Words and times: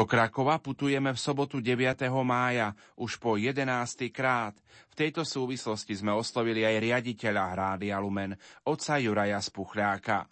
Do 0.00 0.08
Krakova 0.08 0.56
putujeme 0.64 1.12
v 1.12 1.20
sobotu 1.20 1.60
9. 1.60 2.08
mája, 2.24 2.72
už 2.96 3.20
po 3.20 3.36
11. 3.36 3.68
krát. 4.08 4.56
V 4.88 4.94
tejto 4.96 5.28
súvislosti 5.28 5.92
sme 5.92 6.16
oslovili 6.16 6.64
aj 6.64 6.80
riaditeľa 6.80 7.44
Rádia 7.52 8.00
Lumen, 8.00 8.32
oca 8.64 8.96
Juraja 8.96 9.44
Spuchľáka. 9.44 10.24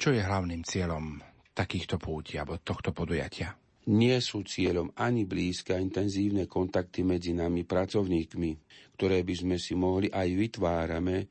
Čo 0.00 0.16
je 0.16 0.24
hlavným 0.24 0.64
cieľom 0.64 1.20
takýchto 1.52 2.00
púti 2.00 2.40
alebo 2.40 2.56
tohto 2.64 2.96
podujatia? 2.96 3.52
Nie 3.92 4.16
sú 4.24 4.40
cieľom 4.40 4.96
ani 4.96 5.28
blízke 5.28 5.76
a 5.76 5.82
intenzívne 5.84 6.48
kontakty 6.48 7.04
medzi 7.04 7.36
nami 7.36 7.68
pracovníkmi, 7.68 8.50
ktoré 8.96 9.28
by 9.28 9.34
sme 9.44 9.56
si 9.60 9.76
mohli 9.76 10.08
aj 10.08 10.24
vytvárame 10.24 11.28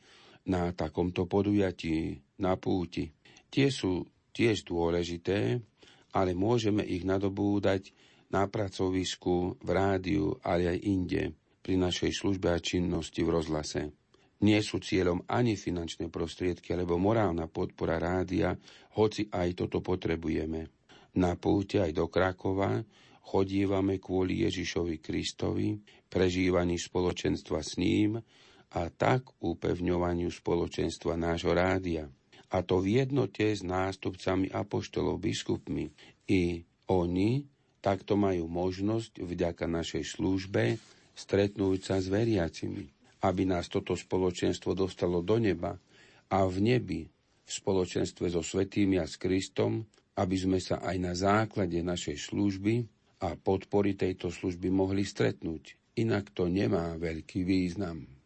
na 0.54 0.70
takomto 0.70 1.26
podujatí, 1.26 2.14
na 2.46 2.62
púti. 2.62 3.10
Tie 3.50 3.74
sú 3.74 4.06
tiež 4.30 4.70
dôležité, 4.70 5.58
ale 6.18 6.34
môžeme 6.34 6.82
ich 6.82 7.06
nadobúdať 7.06 7.94
na 8.34 8.50
pracovisku, 8.50 9.62
v 9.62 9.70
rádiu, 9.70 10.34
ale 10.42 10.74
aj 10.74 10.80
inde, 10.82 11.24
pri 11.62 11.78
našej 11.78 12.12
službe 12.18 12.50
a 12.50 12.58
činnosti 12.58 13.22
v 13.22 13.30
rozhlase. 13.38 13.94
Nie 14.42 14.62
sú 14.66 14.82
cieľom 14.82 15.26
ani 15.30 15.54
finančné 15.54 16.10
prostriedky 16.10 16.74
alebo 16.74 16.98
morálna 16.98 17.46
podpora 17.50 18.02
rádia, 18.02 18.58
hoci 18.98 19.30
aj 19.30 19.66
toto 19.66 19.82
potrebujeme. 19.86 20.74
Na 21.18 21.38
púte 21.38 21.82
aj 21.82 21.94
do 21.94 22.06
Krakova 22.10 22.82
chodívame 23.28 24.00
kvôli 24.00 24.48
Ježišovi 24.48 25.04
Kristovi, 25.04 25.76
prežívaní 26.08 26.80
spoločenstva 26.80 27.60
s 27.60 27.76
ním 27.76 28.16
a 28.72 28.82
tak 28.94 29.28
upevňovaniu 29.44 30.32
spoločenstva 30.32 31.20
nášho 31.20 31.52
rádia 31.52 32.08
a 32.48 32.64
to 32.64 32.80
v 32.80 33.04
jednote 33.04 33.44
s 33.44 33.62
nástupcami 33.64 34.52
apoštolov, 34.52 35.20
biskupmi. 35.20 35.92
I 36.28 36.64
oni 36.88 37.44
takto 37.84 38.16
majú 38.16 38.48
možnosť 38.48 39.20
vďaka 39.20 39.68
našej 39.68 40.04
službe 40.18 40.80
stretnúť 41.18 41.80
sa 41.84 41.96
s 42.00 42.08
veriacimi, 42.08 42.88
aby 43.24 43.44
nás 43.44 43.68
toto 43.68 43.96
spoločenstvo 43.96 44.78
dostalo 44.78 45.20
do 45.20 45.40
neba 45.40 45.76
a 46.32 46.44
v 46.48 46.58
nebi 46.64 47.02
v 47.48 47.50
spoločenstve 47.52 48.28
so 48.28 48.44
svetými 48.44 49.00
a 49.00 49.08
s 49.08 49.16
Kristom, 49.16 49.88
aby 50.20 50.36
sme 50.36 50.60
sa 50.60 50.84
aj 50.84 50.96
na 51.00 51.14
základe 51.16 51.80
našej 51.80 52.32
služby 52.32 52.84
a 53.24 53.40
podpory 53.40 53.96
tejto 53.96 54.30
služby 54.30 54.68
mohli 54.68 55.08
stretnúť. 55.08 55.96
Inak 55.98 56.36
to 56.36 56.52
nemá 56.52 56.94
veľký 57.00 57.48
význam. 57.48 58.17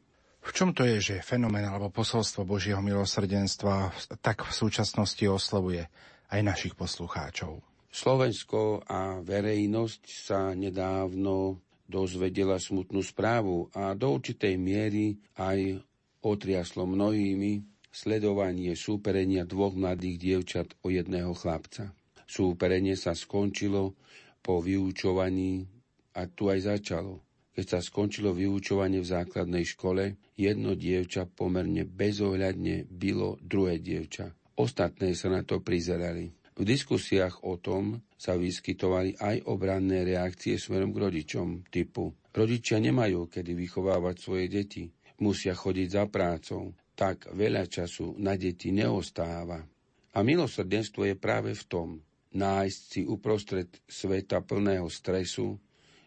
V 0.42 0.50
čom 0.58 0.74
to 0.74 0.82
je, 0.84 0.98
že 1.00 1.26
fenomén 1.26 1.70
alebo 1.70 1.94
posolstvo 1.94 2.44
Božieho 2.44 2.82
milosrdenstva 2.82 3.94
tak 4.26 4.50
v 4.50 4.54
súčasnosti 4.54 5.22
oslovuje 5.30 5.86
aj 6.34 6.40
našich 6.42 6.74
poslucháčov? 6.74 7.62
Slovensko 7.92 8.82
a 8.88 9.20
verejnosť 9.22 10.02
sa 10.08 10.56
nedávno 10.58 11.62
dozvedela 11.86 12.56
smutnú 12.56 13.04
správu 13.04 13.68
a 13.76 13.92
do 13.94 14.16
určitej 14.16 14.56
miery 14.56 15.20
aj 15.36 15.84
otriaslo 16.24 16.88
mnohými 16.88 17.68
sledovanie 17.92 18.72
súperenia 18.80 19.44
dvoch 19.44 19.76
mladých 19.76 20.16
dievčat 20.18 20.68
o 20.82 20.88
jedného 20.88 21.36
chlapca. 21.36 21.92
Súperenie 22.24 22.96
sa 22.96 23.12
skončilo 23.12 23.92
po 24.40 24.64
vyučovaní 24.64 25.68
a 26.16 26.24
tu 26.32 26.48
aj 26.48 26.72
začalo. 26.72 27.20
Keď 27.52 27.66
sa 27.68 27.80
skončilo 27.84 28.32
vyučovanie 28.32 29.04
v 29.04 29.12
základnej 29.12 29.68
škole, 29.68 30.16
jedno 30.40 30.74
dievča 30.76 31.28
pomerne 31.28 31.84
bezohľadne 31.84 32.88
bylo 32.88 33.36
druhé 33.44 33.84
dievča. 33.84 34.32
Ostatné 34.56 35.12
sa 35.16 35.28
na 35.28 35.44
to 35.44 35.60
prizerali. 35.60 36.32
V 36.56 36.64
diskusiách 36.64 37.44
o 37.48 37.60
tom 37.60 38.04
sa 38.16 38.40
vyskytovali 38.40 39.20
aj 39.20 39.48
obranné 39.48 40.04
reakcie 40.08 40.56
smerom 40.56 40.96
k 40.96 41.02
rodičom 41.10 41.48
typu 41.72 42.16
Rodičia 42.32 42.80
nemajú 42.80 43.28
kedy 43.28 43.52
vychovávať 43.52 44.16
svoje 44.16 44.48
deti, 44.48 44.88
musia 45.20 45.52
chodiť 45.52 45.88
za 45.92 46.04
prácou, 46.08 46.72
tak 46.96 47.28
veľa 47.28 47.68
času 47.68 48.16
na 48.24 48.40
deti 48.40 48.72
neostáva. 48.72 49.60
A 50.16 50.20
milosrdenstvo 50.24 51.12
je 51.12 51.16
práve 51.20 51.52
v 51.52 51.64
tom, 51.68 51.88
nájsť 52.32 52.80
si 52.88 53.02
uprostred 53.04 53.68
sveta 53.84 54.40
plného 54.48 54.88
stresu, 54.88 55.60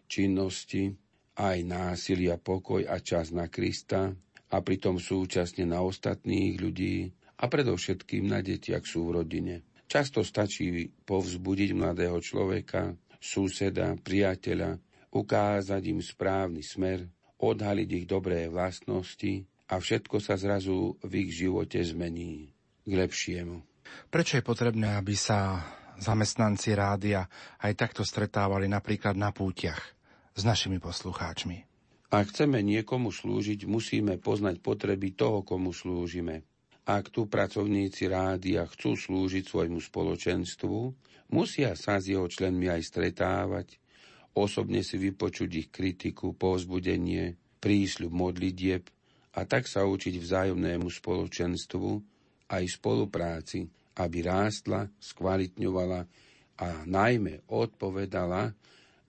činnosti, 0.09 0.97
aj 1.34 1.59
násilia, 1.67 2.39
pokoj 2.39 2.87
a 2.87 3.03
čas 3.03 3.34
na 3.34 3.50
Krista 3.50 4.15
a 4.50 4.56
pritom 4.62 5.03
súčasne 5.03 5.67
na 5.67 5.83
ostatných 5.83 6.55
ľudí 6.62 7.11
a 7.43 7.50
predovšetkým 7.50 8.31
na 8.31 8.39
deti, 8.39 8.71
ak 8.71 8.87
sú 8.87 9.11
v 9.11 9.22
rodine. 9.22 9.67
Často 9.91 10.23
stačí 10.23 10.91
povzbudiť 11.05 11.71
mladého 11.75 12.19
človeka, 12.23 12.94
suseda, 13.19 13.94
priateľa, 13.99 14.78
ukázať 15.11 15.83
im 15.91 16.00
správny 16.03 16.62
smer, 16.62 17.06
odhaliť 17.39 17.89
ich 18.03 18.06
dobré 18.06 18.47
vlastnosti 18.50 19.47
a 19.71 19.78
všetko 19.78 20.17
sa 20.19 20.34
zrazu 20.39 20.99
v 21.03 21.27
ich 21.27 21.31
živote 21.34 21.78
zmení 21.83 22.50
k 22.84 22.93
lepšiemu. 22.93 23.62
Prečo 24.11 24.41
je 24.41 24.44
potrebné, 24.44 24.99
aby 24.99 25.15
sa 25.15 25.62
zamestnanci 25.99 26.75
rádia 26.75 27.27
aj 27.62 27.73
takto 27.78 28.03
stretávali 28.03 28.67
napríklad 28.67 29.15
na 29.15 29.31
pútiach? 29.31 29.94
S 30.34 30.43
našimi 30.43 30.83
poslucháčmi. 30.83 31.62
Ak 32.11 32.34
chceme 32.34 32.59
niekomu 32.62 33.15
slúžiť, 33.15 33.67
musíme 33.71 34.19
poznať 34.19 34.59
potreby 34.59 35.15
toho, 35.15 35.47
komu 35.47 35.71
slúžime. 35.71 36.43
Ak 36.84 37.09
tu 37.09 37.31
pracovníci 37.31 38.11
rádia 38.11 38.67
chcú 38.69 38.99
slúžiť 38.99 39.47
svojmu 39.47 39.81
spoločenstvu, 39.81 40.78
musia 41.33 41.73
sa 41.78 42.03
s 42.03 42.11
jeho 42.11 42.27
členmi 42.27 42.69
aj 42.69 42.83
stretávať, 42.83 43.78
osobne 44.37 44.83
si 44.83 44.99
vypočuť 45.00 45.50
ich 45.55 45.69
kritiku, 45.71 46.34
povzbudenie, 46.34 47.39
prísľub 47.62 48.12
modlitieb 48.12 48.84
a 49.34 49.41
tak 49.49 49.65
sa 49.71 49.87
učiť 49.89 50.15
vzájomnému 50.21 50.87
spoločenstvu 50.91 51.91
aj 52.53 52.65
spolupráci, 52.69 53.65
aby 53.97 54.19
rástla, 54.27 54.91
skvalitňovala 54.99 56.00
a 56.61 56.67
najmä 56.84 57.49
odpovedala 57.49 58.53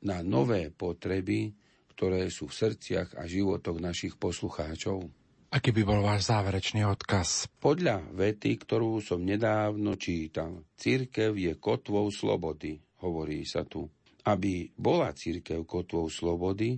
na 0.05 0.21
nové 0.21 0.69
potreby, 0.69 1.51
ktoré 1.97 2.29
sú 2.29 2.47
v 2.47 2.57
srdciach 2.61 3.17
a 3.17 3.25
životoch 3.25 3.81
našich 3.81 4.15
poslucháčov. 4.21 5.09
Aký 5.49 5.71
by 5.71 5.83
bol 5.87 6.03
váš 6.03 6.27
záverečný 6.27 6.83
odkaz? 6.83 7.47
Podľa 7.63 8.11
vety, 8.11 8.59
ktorú 8.59 8.99
som 8.99 9.23
nedávno 9.23 9.95
čítal, 9.95 10.67
církev 10.75 11.31
je 11.33 11.55
kotvou 11.55 12.11
slobody, 12.11 12.75
hovorí 12.99 13.47
sa 13.47 13.63
tu. 13.63 13.87
Aby 14.27 14.69
bola 14.75 15.15
církev 15.15 15.63
kotvou 15.63 16.11
slobody, 16.11 16.75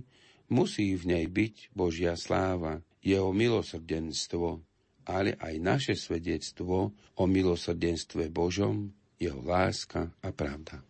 musí 0.54 0.94
v 0.94 1.04
nej 1.10 1.26
byť 1.26 1.74
Božia 1.74 2.14
sláva, 2.14 2.78
jeho 3.02 3.34
milosrdenstvo, 3.34 4.62
ale 5.08 5.34
aj 5.40 5.54
naše 5.58 5.94
svedectvo 5.96 6.92
o 6.92 7.24
milosrdenstve 7.24 8.28
Božom, 8.28 8.92
jeho 9.18 9.40
láska 9.42 10.12
a 10.22 10.28
pravda. 10.30 10.84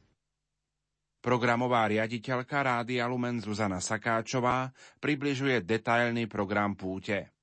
Programová 1.19 1.91
riaditeľka 1.91 2.63
Rádia 2.63 3.11
Lumen 3.11 3.43
Zuzana 3.43 3.83
Sakáčová 3.83 4.71
približuje 5.03 5.67
detailný 5.67 6.31
program 6.31 6.79
púte. 6.79 7.35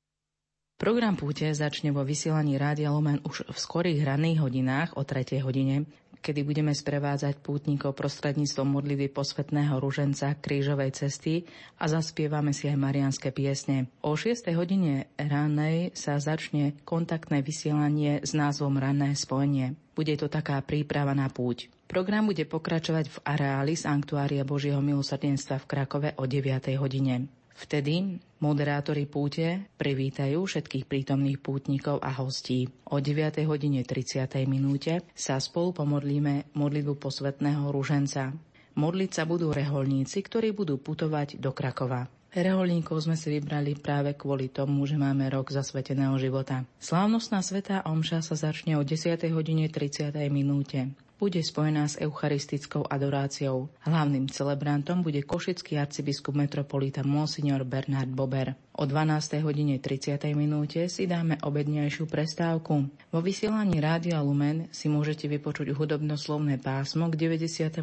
Program 0.76 1.16
púte 1.16 1.48
začne 1.56 1.92
vo 1.96 2.04
vysielaní 2.04 2.60
Rádia 2.60 2.92
Lumen 2.92 3.24
už 3.24 3.48
v 3.48 3.56
skorých 3.56 4.00
ranných 4.04 4.44
hodinách 4.44 4.90
o 5.00 5.08
3. 5.08 5.40
hodine, 5.40 5.88
kedy 6.26 6.42
budeme 6.42 6.74
sprevádzať 6.74 7.38
pútnikov 7.46 7.94
prostredníctvom 7.94 8.66
modlivy 8.66 9.14
posvetného 9.14 9.78
ruženca 9.78 10.34
krížovej 10.42 10.98
cesty 10.98 11.46
a 11.78 11.86
zaspievame 11.86 12.50
si 12.50 12.66
aj 12.66 12.82
marianské 12.82 13.30
piesne. 13.30 13.86
O 14.02 14.18
6. 14.18 14.50
hodine 14.58 15.06
ránej 15.22 15.94
sa 15.94 16.18
začne 16.18 16.74
kontaktné 16.82 17.46
vysielanie 17.46 18.26
s 18.26 18.34
názvom 18.34 18.82
Ranné 18.82 19.14
spojenie. 19.14 19.78
Bude 19.94 20.18
to 20.18 20.26
taká 20.26 20.58
príprava 20.66 21.14
na 21.14 21.30
púť. 21.30 21.70
Program 21.86 22.26
bude 22.26 22.50
pokračovať 22.50 23.06
v 23.14 23.18
areáli 23.22 23.78
Sanktuária 23.78 24.42
Božieho 24.42 24.82
milosrdenstva 24.82 25.62
v 25.62 25.70
Krakove 25.70 26.10
o 26.18 26.26
9. 26.26 26.74
hodine. 26.82 27.30
Vtedy 27.56 28.20
moderátori 28.44 29.08
púte 29.08 29.72
privítajú 29.80 30.44
všetkých 30.44 30.84
prítomných 30.92 31.40
pútnikov 31.40 32.04
a 32.04 32.12
hostí. 32.20 32.68
O 32.92 33.00
9. 33.00 33.48
hodine 33.48 33.88
30. 33.88 34.28
minúte 34.44 35.08
sa 35.16 35.40
spolu 35.40 35.72
pomodlíme 35.72 36.52
modlitbu 36.52 37.00
posvetného 37.00 37.72
rúženca. 37.72 38.36
Modliť 38.76 39.12
sa 39.16 39.24
budú 39.24 39.56
reholníci, 39.56 40.20
ktorí 40.20 40.52
budú 40.52 40.76
putovať 40.76 41.40
do 41.40 41.56
Krakova. 41.56 42.12
Reholníkov 42.36 43.08
sme 43.08 43.16
si 43.16 43.32
vybrali 43.32 43.80
práve 43.80 44.12
kvôli 44.20 44.52
tomu, 44.52 44.84
že 44.84 45.00
máme 45.00 45.32
rok 45.32 45.56
zasveteného 45.56 46.20
života. 46.20 46.68
Slávnostná 46.84 47.40
svetá 47.40 47.80
omša 47.88 48.20
sa 48.20 48.36
začne 48.36 48.76
o 48.76 48.84
10. 48.84 49.16
hodine 49.32 49.72
30. 49.72 50.12
minúte. 50.28 50.92
Bude 51.26 51.42
spojená 51.42 51.90
s 51.90 51.98
eucharistickou 51.98 52.86
adoráciou. 52.86 53.66
Hlavným 53.82 54.30
celebrantom 54.30 55.02
bude 55.02 55.26
košický 55.26 55.74
arcibiskup 55.82 56.38
metropolita 56.38 57.02
Monsignor 57.02 57.66
Bernard 57.66 58.14
Bober. 58.14 58.54
O 58.78 58.86
12. 58.86 59.42
hodine 59.42 59.82
30. 59.82 60.22
minúte 60.38 60.86
si 60.86 61.10
dáme 61.10 61.42
obednejšiu 61.42 62.06
prestávku. 62.06 62.86
Vo 63.10 63.20
vysielaní 63.26 63.82
Rádia 63.82 64.22
Lumen 64.22 64.70
si 64.70 64.86
môžete 64.86 65.26
vypočuť 65.26 65.74
hudobnoslovné 65.74 66.62
pásmo 66.62 67.10
k 67.10 67.18
95. 67.18 67.82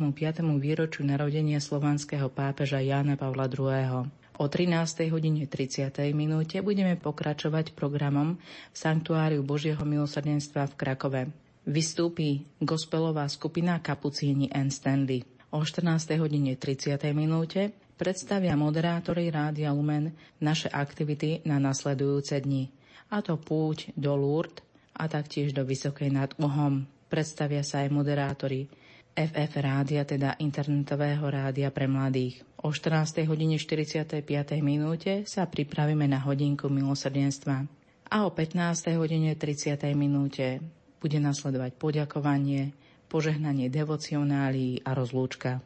výročiu 0.63 1.03
narodenia 1.03 1.59
slovanského 1.59 2.31
pápeža 2.31 2.79
Jána 2.79 3.19
Pavla 3.19 3.51
II. 3.51 4.07
O 4.39 4.47
13. 4.47 5.11
hodine 5.11 5.51
30. 5.51 5.91
minúte 6.15 6.63
budeme 6.63 6.95
pokračovať 6.95 7.75
programom 7.75 8.39
v 8.71 8.77
Sanktuáriu 8.79 9.43
Božieho 9.43 9.83
milosrdenstva 9.83 10.71
v 10.71 10.75
Krakove 10.79 11.23
vystúpi 11.67 12.47
gospelová 12.59 13.27
skupina 13.31 13.79
Kapucíni 13.79 14.51
N. 14.51 14.69
Stanley. 14.71 15.23
O 15.53 15.63
14. 15.63 16.17
hodine 16.17 16.57
30. 16.57 16.97
minúte 17.13 17.77
predstavia 18.01 18.57
moderátori 18.59 19.31
Rádia 19.31 19.71
Lumen 19.71 20.17
naše 20.43 20.67
aktivity 20.67 21.45
na 21.47 21.63
nasledujúce 21.63 22.41
dni, 22.41 22.73
a 23.13 23.23
to 23.23 23.39
púť 23.39 23.95
do 23.95 24.17
Lourdes 24.17 24.65
a 24.97 25.07
taktiež 25.07 25.55
do 25.55 25.63
Vysokej 25.63 26.11
nad 26.11 26.33
Uhom. 26.41 26.89
Predstavia 27.07 27.61
sa 27.61 27.85
aj 27.85 27.93
moderátori 27.93 28.67
FF 29.13 29.53
rádia, 29.61 30.09
teda 30.09 30.41
internetového 30.41 31.29
rádia 31.29 31.69
pre 31.69 31.85
mladých. 31.85 32.41
O 32.65 32.73
14. 32.73 33.29
hodine 33.29 33.61
45. 33.61 34.25
minúte 34.65 35.29
sa 35.29 35.45
pripravíme 35.45 36.09
na 36.09 36.17
hodinku 36.17 36.73
milosrdenstva. 36.73 37.69
A 38.09 38.17
o 38.25 38.33
15. 38.33 38.97
hodine 38.97 39.37
30. 39.37 39.77
minúte 39.93 40.65
bude 41.03 41.19
nasledovať 41.19 41.75
poďakovanie, 41.75 42.71
požehnanie 43.11 43.67
devocionálií 43.67 44.87
a 44.87 44.95
rozlúčka. 44.95 45.59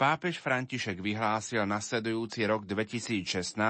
Pápež 0.00 0.40
František 0.40 0.96
vyhlásil 1.04 1.68
nasledujúci 1.68 2.48
rok 2.48 2.64
2016 2.64 3.60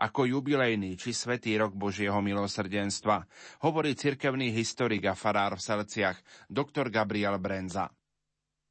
ako 0.00 0.20
jubilejný 0.24 0.96
či 0.96 1.12
svetý 1.12 1.60
rok 1.60 1.76
Božieho 1.76 2.16
milosrdenstva, 2.24 3.28
hovorí 3.68 3.92
cirkevný 3.92 4.56
historik 4.56 5.04
a 5.04 5.12
farár 5.12 5.60
v 5.60 5.64
Selciach, 5.64 6.16
doktor 6.48 6.88
Gabriel 6.88 7.36
Brenza. 7.36 7.92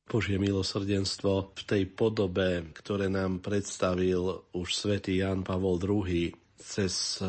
Božie 0.09 0.41
milosrdenstvo 0.41 1.53
v 1.53 1.61
tej 1.61 1.83
podobe, 1.93 2.73
ktoré 2.81 3.05
nám 3.05 3.45
predstavil 3.45 4.49
už 4.57 4.69
svätý 4.73 5.21
Jan 5.21 5.45
Pavol 5.45 5.77
II 5.77 6.33
cez 6.57 7.21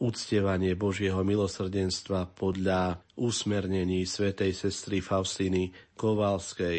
uctievanie 0.00 0.72
Božieho 0.80 1.20
milosrdenstva 1.20 2.32
podľa 2.32 3.04
usmernení 3.20 4.08
svätej 4.08 4.56
sestry 4.56 5.04
Faustiny 5.04 5.68
Kovalskej 5.92 6.78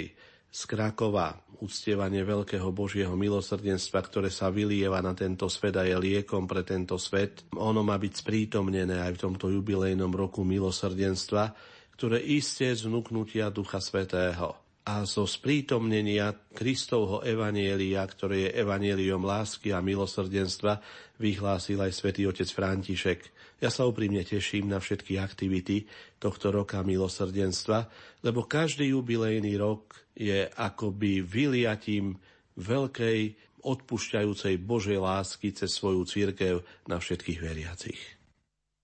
z 0.51 0.62
Krakova, 0.68 1.38
uctievanie 1.62 2.25
veľkého 2.25 2.73
Božieho 2.73 3.13
milosrdenstva, 3.13 4.01
ktoré 4.03 4.33
sa 4.33 4.50
vylieva 4.50 5.00
na 5.00 5.13
tento 5.13 5.45
svet 5.47 5.77
a 5.77 5.85
je 5.85 5.95
liekom 5.95 6.50
pre 6.50 6.65
tento 6.65 6.97
svet. 6.97 7.45
Ono 7.56 7.85
má 7.85 7.95
byť 8.01 8.13
sprítomnené 8.25 9.00
aj 9.06 9.15
v 9.15 9.21
tomto 9.29 9.47
jubilejnom 9.53 10.12
roku 10.12 10.41
milosrdenstva, 10.41 11.53
ktoré 11.95 12.17
isté 12.19 12.74
z 12.74 12.89
vnúknutia 12.89 13.53
Ducha 13.53 13.77
Svetého 13.77 14.70
a 14.81 15.05
zo 15.05 15.29
sprítomnenia 15.29 16.33
Kristovho 16.57 17.21
evanielia, 17.21 18.01
ktoré 18.01 18.49
je 18.49 18.55
evanieliom 18.65 19.21
lásky 19.21 19.69
a 19.69 19.79
milosrdenstva, 19.79 20.81
vyhlásil 21.21 21.77
aj 21.85 21.91
svätý 21.93 22.25
otec 22.25 22.49
František. 22.49 23.19
Ja 23.61 23.69
sa 23.69 23.85
úprimne 23.85 24.25
teším 24.25 24.73
na 24.73 24.81
všetky 24.81 25.21
aktivity 25.21 25.85
tohto 26.17 26.49
roka 26.49 26.81
milosrdenstva, 26.81 27.85
lebo 28.25 28.49
každý 28.49 28.89
jubilejný 28.89 29.53
rok 29.61 30.01
je 30.17 30.49
akoby 30.49 31.21
vyliatím 31.21 32.17
veľkej 32.57 33.19
odpúšťajúcej 33.61 34.57
Božej 34.57 34.97
lásky 34.97 35.53
cez 35.53 35.77
svoju 35.77 36.09
církev 36.09 36.65
na 36.89 36.97
všetkých 36.97 37.37
veriacich. 37.37 38.20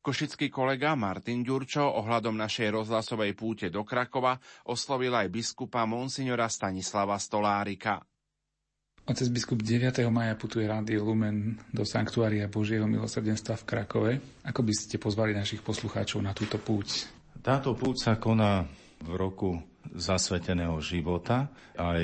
Košický 0.02 0.48
kolega 0.48 0.96
Martin 0.96 1.44
Ďurčo 1.44 1.84
ohľadom 1.84 2.40
našej 2.40 2.72
rozhlasovej 2.72 3.36
púte 3.36 3.68
do 3.68 3.84
Krakova 3.84 4.40
oslovil 4.70 5.12
aj 5.12 5.28
biskupa 5.28 5.84
monsignora 5.84 6.48
Stanislava 6.48 7.20
Stolárika. 7.20 8.00
Otec 9.08 9.28
biskup 9.32 9.64
9. 9.64 10.04
maja 10.12 10.36
putuje 10.36 10.68
Rádio 10.68 11.08
Lumen 11.08 11.56
do 11.72 11.88
Sanktuária 11.88 12.52
Božieho 12.52 12.84
milosrdenstva 12.84 13.56
v 13.56 13.64
Krakove. 13.64 14.12
Ako 14.44 14.68
by 14.68 14.74
ste 14.76 15.00
pozvali 15.00 15.32
našich 15.32 15.64
poslucháčov 15.64 16.20
na 16.20 16.36
túto 16.36 16.60
púť? 16.60 17.08
Táto 17.40 17.72
púť 17.72 17.96
sa 18.04 18.14
koná 18.20 18.68
v 19.00 19.12
roku 19.16 19.64
zasveteného 19.96 20.76
života. 20.84 21.48
Aj 21.80 22.04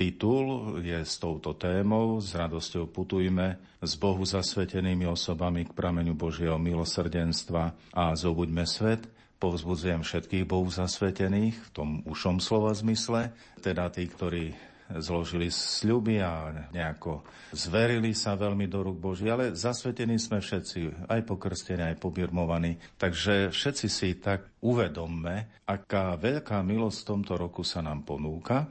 Titul 0.00 0.80
je 0.80 0.96
s 0.96 1.20
touto 1.20 1.52
témou 1.52 2.24
S 2.24 2.32
radosťou 2.32 2.88
putujme 2.88 3.60
s 3.84 4.00
Bohu 4.00 4.24
zasvetenými 4.24 5.04
osobami 5.04 5.68
k 5.68 5.76
prameňu 5.76 6.16
Božieho 6.16 6.56
milosrdenstva 6.56 7.92
a 7.92 8.16
zobuďme 8.16 8.64
svet. 8.64 9.04
Povzbudzujem 9.36 10.00
všetkých 10.00 10.48
Bohu 10.48 10.72
zasvetených 10.72 11.52
v 11.52 11.70
tom 11.76 11.88
ušom 12.08 12.40
slova 12.40 12.72
zmysle, 12.72 13.28
teda 13.60 13.92
tí, 13.92 14.08
ktorí 14.08 14.56
zložili 15.04 15.52
sľuby 15.52 16.24
a 16.24 16.48
nejako 16.72 17.20
zverili 17.52 18.16
sa 18.16 18.40
veľmi 18.40 18.72
do 18.72 18.80
rúk 18.80 18.96
Boží, 18.96 19.28
ale 19.28 19.52
zasvetení 19.52 20.16
sme 20.16 20.40
všetci, 20.40 21.12
aj 21.12 21.28
pokrstení, 21.28 21.84
aj 21.84 22.00
pobirmovaní. 22.00 22.80
Takže 22.96 23.52
všetci 23.52 23.86
si 23.92 24.16
tak 24.16 24.48
uvedomme, 24.64 25.60
aká 25.68 26.16
veľká 26.16 26.64
milosť 26.64 26.98
v 27.04 27.08
tomto 27.12 27.32
roku 27.36 27.60
sa 27.60 27.84
nám 27.84 28.00
ponúka 28.08 28.64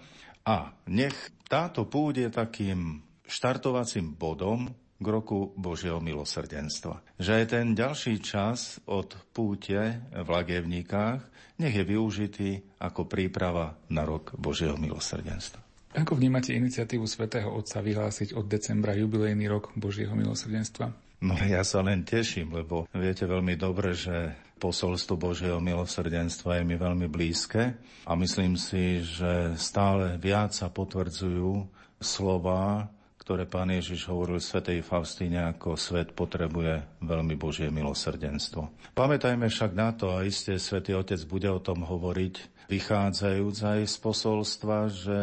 a 0.49 0.73
nech 0.89 1.13
táto 1.45 1.85
púť 1.85 2.25
je 2.25 2.29
takým 2.33 3.05
štartovacím 3.29 4.17
bodom 4.17 4.65
k 4.97 5.05
roku 5.05 5.53
Božieho 5.53 6.01
milosrdenstva. 6.01 7.21
Že 7.21 7.45
ten 7.45 7.77
ďalší 7.77 8.17
čas 8.19 8.81
od 8.89 9.13
púte 9.29 10.01
v 10.09 10.27
Lagevníkách 10.27 11.21
nech 11.61 11.75
je 11.75 11.85
využitý 11.85 12.49
ako 12.81 13.05
príprava 13.05 13.77
na 13.93 14.07
rok 14.07 14.33
Božieho 14.39 14.79
milosrdenstva. 14.79 15.61
Ako 15.93 16.17
vnímate 16.17 16.55
iniciatívu 16.55 17.05
svätého 17.05 17.49
Otca 17.53 17.81
vyhlásiť 17.83 18.33
od 18.33 18.45
decembra 18.49 18.97
jubilejný 18.97 19.45
rok 19.49 19.73
Božieho 19.77 20.13
milosrdenstva? 20.17 20.89
No 21.19 21.35
ja 21.43 21.67
sa 21.67 21.83
len 21.83 22.07
teším, 22.07 22.55
lebo 22.55 22.87
viete 22.95 23.27
veľmi 23.27 23.59
dobre, 23.59 23.91
že 23.91 24.31
posolstvo 24.59 25.15
Božieho 25.15 25.63
milosrdenstva 25.63 26.59
je 26.59 26.63
mi 26.67 26.75
veľmi 26.75 27.07
blízke 27.07 27.79
a 28.03 28.11
myslím 28.19 28.59
si, 28.59 28.99
že 29.01 29.55
stále 29.55 30.19
viac 30.19 30.51
sa 30.51 30.67
potvrdzujú 30.67 31.63
slova, 32.03 32.91
ktoré 33.17 33.47
pán 33.47 33.71
Ježiš 33.71 34.11
hovoril 34.11 34.43
Svetej 34.43 34.83
Faustíne, 34.83 35.47
ako 35.47 35.79
svet 35.79 36.11
potrebuje 36.11 36.99
veľmi 36.99 37.39
Božie 37.39 37.71
milosrdenstvo. 37.71 38.91
Pamätajme 38.91 39.47
však 39.47 39.71
na 39.71 39.95
to, 39.95 40.11
a 40.11 40.27
isté 40.27 40.59
Svetý 40.59 40.91
Otec 40.99 41.23
bude 41.23 41.47
o 41.47 41.63
tom 41.63 41.87
hovoriť, 41.87 42.67
vychádzajúc 42.67 43.57
aj 43.63 43.79
z 43.87 43.95
posolstva, 44.03 44.77
že 44.91 45.17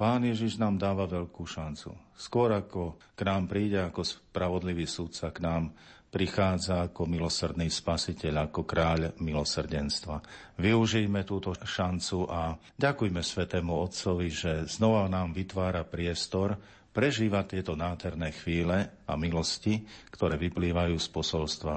Pán 0.00 0.24
Ježiš 0.24 0.56
nám 0.56 0.80
dáva 0.80 1.04
veľkú 1.04 1.44
šancu. 1.44 1.92
Skôr 2.16 2.56
ako 2.56 2.96
k 3.12 3.20
nám 3.20 3.52
príde 3.52 3.84
ako 3.84 4.00
spravodlivý 4.00 4.88
súdca 4.88 5.28
k 5.28 5.44
nám, 5.44 5.76
prichádza 6.10 6.90
ako 6.90 7.06
milosrdný 7.06 7.70
spasiteľ, 7.70 8.50
ako 8.50 8.66
kráľ 8.66 9.14
milosrdenstva. 9.22 10.18
Využijme 10.58 11.22
túto 11.22 11.54
šancu 11.54 12.26
a 12.26 12.58
ďakujme 12.76 13.22
Svetému 13.22 13.78
Otcovi, 13.78 14.28
že 14.28 14.66
znova 14.66 15.06
nám 15.06 15.30
vytvára 15.32 15.86
priestor 15.86 16.58
prežívať 16.90 17.56
tieto 17.56 17.78
nádherné 17.78 18.34
chvíle 18.34 18.90
a 19.06 19.12
milosti, 19.14 19.86
ktoré 20.10 20.34
vyplývajú 20.34 20.98
z 20.98 21.08
posolstva 21.14 21.74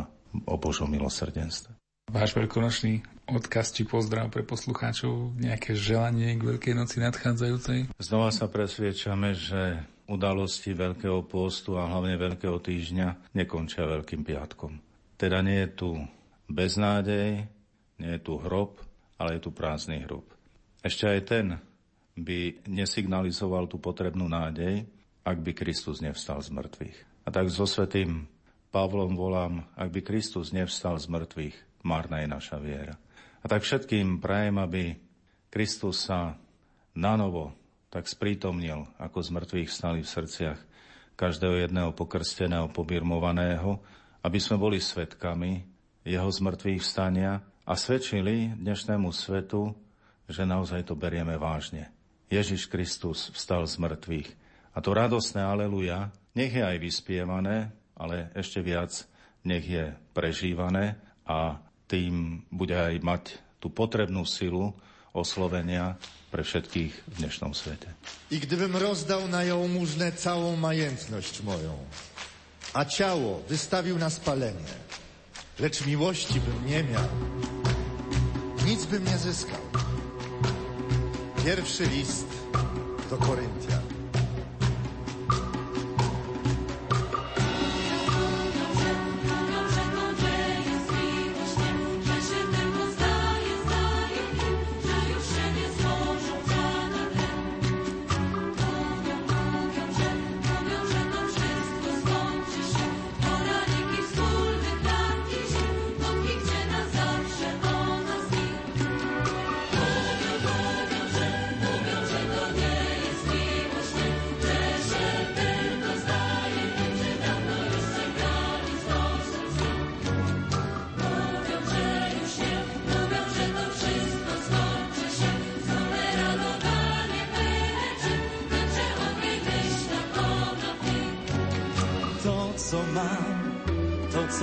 o 0.50 0.56
Božom 0.58 0.90
milosrdenstve. 0.90 1.78
Váš 2.10 2.36
veľkonočný 2.36 3.06
odkaz 3.30 3.72
či 3.72 3.88
pozdrav 3.88 4.28
pre 4.28 4.44
poslucháčov, 4.44 5.40
nejaké 5.40 5.72
želanie 5.78 6.36
k 6.36 6.44
Veľkej 6.44 6.74
noci 6.76 7.00
nadchádzajúcej? 7.00 7.96
Znova 7.96 8.34
sa 8.34 8.52
presviečame, 8.52 9.32
že 9.38 9.80
udalosti 10.08 10.76
Veľkého 10.76 11.24
pôstu 11.24 11.80
a 11.80 11.88
hlavne 11.88 12.20
Veľkého 12.20 12.60
týždňa 12.60 13.36
nekončia 13.36 13.88
Veľkým 13.88 14.24
piatkom. 14.24 14.80
Teda 15.16 15.40
nie 15.40 15.64
je 15.64 15.70
tu 15.72 15.90
beznádej, 16.52 17.48
nie 18.02 18.12
je 18.18 18.22
tu 18.22 18.36
hrob, 18.42 18.80
ale 19.16 19.40
je 19.40 19.42
tu 19.48 19.52
prázdny 19.56 20.04
hrob. 20.04 20.28
Ešte 20.84 21.08
aj 21.08 21.22
ten 21.24 21.46
by 22.20 22.68
nesignalizoval 22.68 23.72
tú 23.72 23.80
potrebnú 23.80 24.28
nádej, 24.28 24.84
ak 25.24 25.40
by 25.40 25.52
Kristus 25.56 26.04
nevstal 26.04 26.44
z 26.44 26.52
mŕtvych. 26.52 26.98
A 27.24 27.32
tak 27.32 27.48
so 27.48 27.64
svetým 27.64 28.28
Pavlom 28.74 29.16
volám, 29.16 29.64
ak 29.78 29.90
by 29.94 30.02
Kristus 30.04 30.52
nevstal 30.52 31.00
z 31.00 31.08
mŕtvych, 31.08 31.86
marná 31.88 32.26
je 32.26 32.28
naša 32.28 32.58
viera. 32.60 32.98
A 33.40 33.46
tak 33.48 33.64
všetkým 33.64 34.20
prajem, 34.20 34.60
aby 34.60 34.98
Kristus 35.48 36.10
sa 36.10 36.36
na 36.98 37.14
novo 37.14 37.54
tak 37.94 38.10
sprítomnil, 38.10 38.90
ako 38.98 39.22
z 39.22 39.30
mŕtvych 39.38 39.70
stali 39.70 40.02
v 40.02 40.10
srdciach 40.10 40.60
každého 41.14 41.62
jedného 41.62 41.94
pokrsteného, 41.94 42.74
pobirmovaného, 42.74 43.78
aby 44.26 44.40
sme 44.42 44.58
boli 44.58 44.82
svetkami 44.82 45.62
jeho 46.02 46.26
zmrtvých 46.26 46.82
vstania 46.82 47.46
a 47.70 47.78
svedčili 47.78 48.50
dnešnému 48.58 49.14
svetu 49.14 49.78
že 50.28 50.48
naozaj 50.48 50.88
to 50.88 50.96
berieme 50.96 51.36
vážne. 51.36 51.92
Ježiš 52.32 52.72
Kristus 52.72 53.30
vstal 53.36 53.68
z 53.68 53.78
mŕtvych. 53.78 54.30
A 54.74 54.82
to 54.82 54.96
radosné 54.96 55.44
aleluja 55.44 56.10
nech 56.34 56.50
je 56.50 56.64
aj 56.64 56.82
vyspievané, 56.82 57.70
ale 57.94 58.34
ešte 58.34 58.64
viac 58.64 58.90
nech 59.46 59.62
je 59.68 59.94
prežívané 60.18 60.98
a 61.28 61.62
tým 61.86 62.42
bude 62.50 62.74
aj 62.74 62.96
mať 63.04 63.24
tú 63.62 63.70
potrebnú 63.70 64.26
silu 64.26 64.74
oslovenia 65.14 65.96
pre 66.34 66.42
všetkých 66.42 66.94
v 67.06 67.14
dnešnom 67.22 67.54
svete. 67.54 67.94
I 68.34 68.42
gdybym 68.42 68.74
rozdał 68.74 69.30
na 69.30 69.46
jałmużnę 69.46 70.12
całą 70.12 70.58
majętność 70.58 71.42
moją, 71.46 71.78
a 72.74 72.86
ciało 72.86 73.46
wystawił 73.50 74.02
na 74.02 74.10
spalenie, 74.10 74.74
lecz 75.60 75.86
miłości 75.86 76.42
bym 76.42 76.66
nie 76.66 76.84
miał, 76.84 77.10
nic 78.66 78.86
bym 78.86 79.06
nie 79.06 79.18
zyskał. 79.18 79.62
Pierwszy 81.46 81.86
list 81.86 82.28
do 83.10 83.18
Koryntian. 83.18 83.93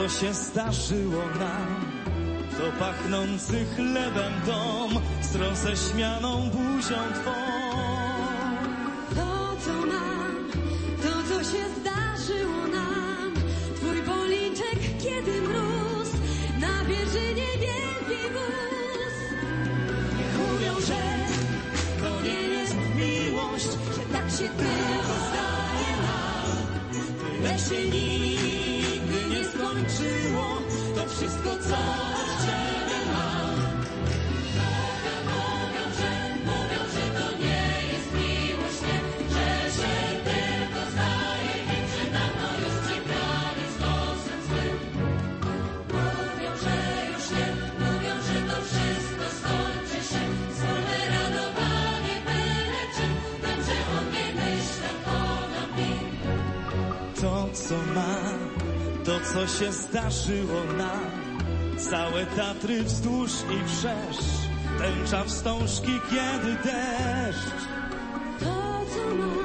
Co 0.01 0.09
się 0.09 0.35
zdarzyło 0.35 1.23
nam. 1.39 1.93
To 2.59 2.79
pachnący 2.79 3.67
chlebem 3.77 4.33
dom, 4.47 5.03
strąsę 5.23 5.77
śmianą 5.77 6.51
buzią 6.51 6.97
twą. 7.23 7.50
Co 57.53 57.75
mam 57.95 58.61
to, 59.05 59.21
co 59.35 59.47
się 59.47 59.73
zdarzyło 59.73 60.65
nam. 60.79 61.31
Całe 61.79 62.27
Tatry 62.27 62.83
wzdłuż 62.83 63.31
i 63.31 63.69
wszerz, 63.69 64.27
tęcza 64.79 65.25
wstążki, 65.25 66.01
kiedy 66.11 66.55
deszcz. 66.65 67.63
To, 68.41 68.81
co 68.95 69.15
mam, 69.15 69.40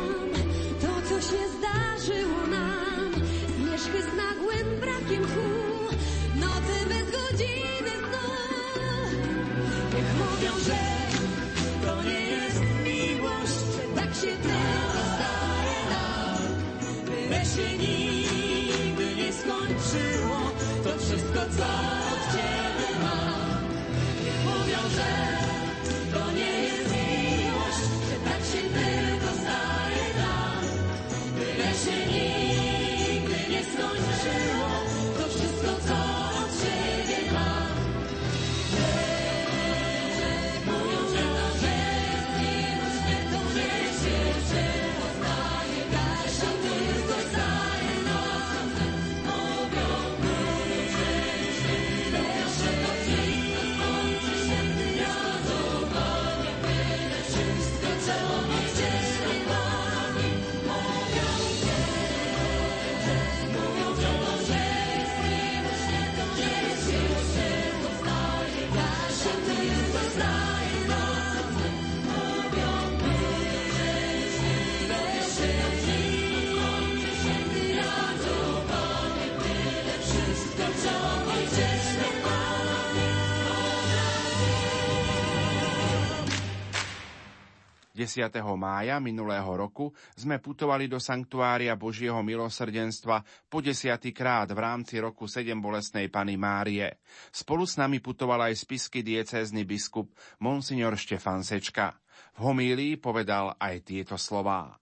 ...10. 88.06 88.30
mája 88.54 89.02
minulého 89.02 89.50
roku 89.50 89.90
sme 90.14 90.38
putovali 90.38 90.86
do 90.86 91.02
Sanktuária 91.02 91.74
Božieho 91.74 92.22
milosrdenstva 92.22 93.26
po 93.50 93.66
desiatý 93.66 94.14
krát 94.14 94.54
v 94.54 94.62
rámci 94.62 95.02
roku 95.02 95.26
7 95.26 95.58
bolestnej 95.58 96.14
Pany 96.14 96.38
Márie. 96.38 97.02
Spolu 97.34 97.66
s 97.66 97.82
nami 97.82 97.98
putoval 97.98 98.46
aj 98.46 98.62
spisky 98.62 99.02
diecézny 99.02 99.66
biskup 99.66 100.14
Monsignor 100.38 100.94
Štefan 100.94 101.42
Sečka. 101.42 101.98
V 102.38 102.46
homílii 102.46 103.02
povedal 103.02 103.58
aj 103.58 103.76
tieto 103.90 104.22
slová. 104.22 104.78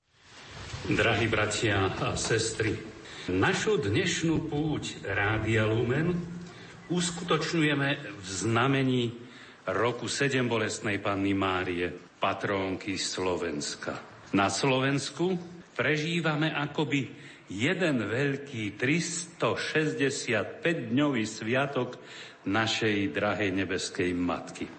Drahí 0.83 1.31
bratia 1.31 1.95
a 1.95 2.19
sestry, 2.19 2.75
našu 3.31 3.79
dnešnú 3.79 4.51
púť 4.51 5.07
Rádia 5.07 5.63
Lumen 5.63 6.11
uskutočňujeme 6.91 7.89
v 8.19 8.27
znamení 8.27 9.03
roku 9.63 10.11
7 10.11 10.43
bolestnej 10.51 10.99
Panny 10.99 11.31
Márie, 11.31 11.87
patrónky 12.23 12.95
Slovenska. 12.95 13.99
Na 14.31 14.47
Slovensku 14.47 15.35
prežívame 15.75 16.55
akoby 16.55 17.11
jeden 17.51 18.07
veľký 18.07 18.79
365-dňový 18.79 21.23
sviatok 21.27 21.99
našej 22.47 23.11
drahej 23.11 23.51
nebeskej 23.51 24.15
matky. 24.15 24.71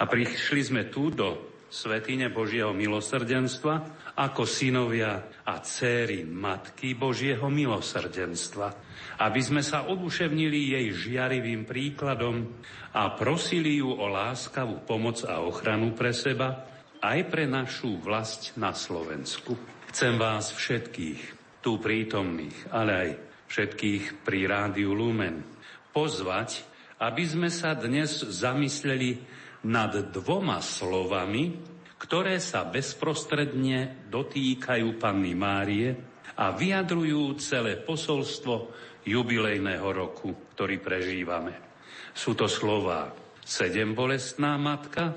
A 0.00 0.08
prišli 0.08 0.64
sme 0.64 0.88
tu 0.88 1.12
do 1.12 1.60
svetine 1.68 2.32
Božieho 2.32 2.72
milosrdenstva, 2.72 3.84
ako 4.16 4.48
synovia 4.48 5.20
a 5.44 5.60
céry 5.60 6.24
Matky 6.24 6.96
Božieho 6.96 7.52
milosrdenstva, 7.52 8.72
aby 9.20 9.40
sme 9.44 9.60
sa 9.60 9.84
oduševnili 9.84 10.72
jej 10.74 10.88
žiarivým 10.96 11.68
príkladom 11.68 12.48
a 12.96 13.12
prosili 13.14 13.78
ju 13.78 13.92
o 13.92 14.06
láskavú 14.08 14.80
pomoc 14.88 15.22
a 15.28 15.44
ochranu 15.44 15.92
pre 15.94 16.10
seba, 16.10 16.69
aj 17.00 17.18
pre 17.32 17.48
našu 17.48 17.96
vlast 17.96 18.60
na 18.60 18.76
Slovensku. 18.76 19.56
Chcem 19.88 20.20
vás 20.20 20.52
všetkých, 20.52 21.20
tu 21.64 21.80
prítomných, 21.80 22.70
ale 22.70 22.92
aj 22.92 23.10
všetkých 23.48 24.22
pri 24.22 24.46
Rádiu 24.46 24.92
Lumen, 24.92 25.42
pozvať, 25.90 26.62
aby 27.00 27.24
sme 27.24 27.48
sa 27.48 27.72
dnes 27.74 28.20
zamysleli 28.20 29.16
nad 29.66 29.92
dvoma 30.12 30.60
slovami, 30.60 31.56
ktoré 32.00 32.36
sa 32.40 32.68
bezprostredne 32.68 34.08
dotýkajú 34.08 34.96
Panny 34.96 35.32
Márie 35.36 35.88
a 36.36 36.52
vyjadrujú 36.52 37.36
celé 37.40 37.80
posolstvo 37.80 38.72
jubilejného 39.04 39.88
roku, 39.88 40.52
ktorý 40.56 40.80
prežívame. 40.80 41.56
Sú 42.12 42.36
to 42.36 42.48
slova 42.48 43.12
sedem 43.40 43.96
bolestná 43.96 44.54
matka 44.60 45.12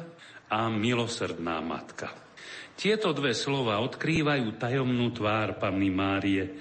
a 0.50 0.68
milosrdná 0.72 1.62
matka. 1.64 2.12
Tieto 2.74 3.14
dve 3.14 3.38
slova 3.38 3.80
odkrývajú 3.86 4.58
tajomnú 4.58 5.14
tvár 5.14 5.62
Panny 5.62 5.94
Márie, 5.94 6.58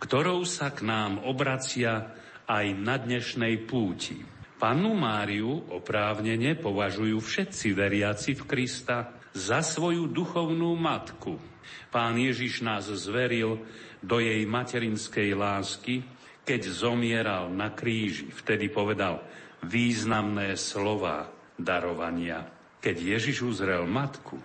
ktorou 0.00 0.42
sa 0.48 0.72
k 0.72 0.88
nám 0.88 1.20
obracia 1.28 2.16
aj 2.48 2.66
na 2.74 2.96
dnešnej 2.96 3.68
púti. 3.68 4.16
Pannu 4.60 4.92
Máriu 4.92 5.72
oprávnene 5.72 6.56
považujú 6.56 7.16
všetci 7.20 7.72
veriaci 7.72 8.36
v 8.36 8.42
Krista 8.44 9.12
za 9.32 9.64
svoju 9.64 10.10
duchovnú 10.10 10.76
matku. 10.76 11.40
Pán 11.88 12.18
Ježiš 12.18 12.60
nás 12.60 12.90
zveril 12.90 13.62
do 14.04 14.20
jej 14.20 14.44
materinskej 14.44 15.32
lásky, 15.36 16.04
keď 16.44 16.60
zomieral 16.72 17.48
na 17.52 17.72
kríži. 17.72 18.28
Vtedy 18.32 18.68
povedal 18.72 19.22
významné 19.64 20.56
slova 20.56 21.28
darovania. 21.56 22.59
Keď 22.80 22.96
Ježiš 22.96 23.44
uzrel 23.44 23.84
matku 23.84 24.40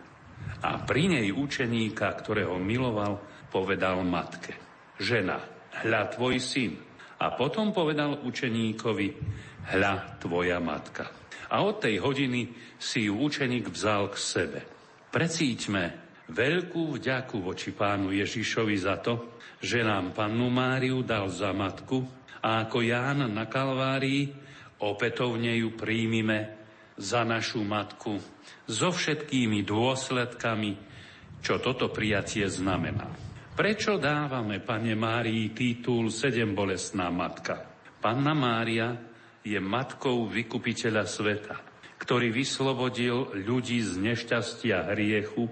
a 0.60 0.84
pri 0.84 1.08
nej 1.08 1.32
učeníka, 1.32 2.12
ktorého 2.20 2.60
miloval, 2.60 3.24
povedal 3.48 4.04
matke, 4.04 4.60
žena, 5.00 5.40
hľa 5.84 6.04
tvoj 6.12 6.36
syn. 6.44 6.76
A 7.16 7.32
potom 7.32 7.72
povedal 7.72 8.20
učeníkovi, 8.28 9.08
hľa 9.72 10.20
tvoja 10.20 10.60
matka. 10.60 11.08
A 11.48 11.64
od 11.64 11.80
tej 11.80 12.04
hodiny 12.04 12.52
si 12.76 13.08
ju 13.08 13.24
učeník 13.24 13.72
vzal 13.72 14.12
k 14.12 14.18
sebe. 14.20 14.60
Precíťme 15.16 15.84
veľkú 16.28 17.00
vďaku 17.00 17.40
voči 17.40 17.72
pánu 17.72 18.12
Ježišovi 18.12 18.76
za 18.76 19.00
to, 19.00 19.40
že 19.64 19.80
nám 19.80 20.12
pannu 20.12 20.52
Máriu 20.52 21.08
dal 21.08 21.32
za 21.32 21.56
matku 21.56 22.04
a 22.44 22.68
ako 22.68 22.84
Ján 22.84 23.32
na 23.32 23.48
Kalvárii 23.48 24.28
opätovne 24.84 25.56
ju 25.56 25.72
príjmime 25.72 26.65
za 26.96 27.28
našu 27.28 27.62
matku 27.62 28.20
so 28.66 28.90
všetkými 28.92 29.68
dôsledkami, 29.68 30.72
čo 31.44 31.60
toto 31.60 31.92
prijatie 31.92 32.48
znamená. 32.48 33.12
Prečo 33.56 33.96
dávame 33.96 34.60
Pane 34.60 34.96
Márii 35.00 35.56
titul 35.56 36.12
Sedem 36.12 36.52
bolestná 36.52 37.08
matka? 37.08 37.64
Panna 38.04 38.36
Mária 38.36 38.92
je 39.46 39.56
matkou 39.62 40.28
vykupiteľa 40.28 41.08
sveta, 41.08 41.56
ktorý 41.96 42.36
vyslobodil 42.36 43.32
ľudí 43.48 43.80
z 43.80 43.96
nešťastia 44.02 44.92
hriechu 44.92 45.48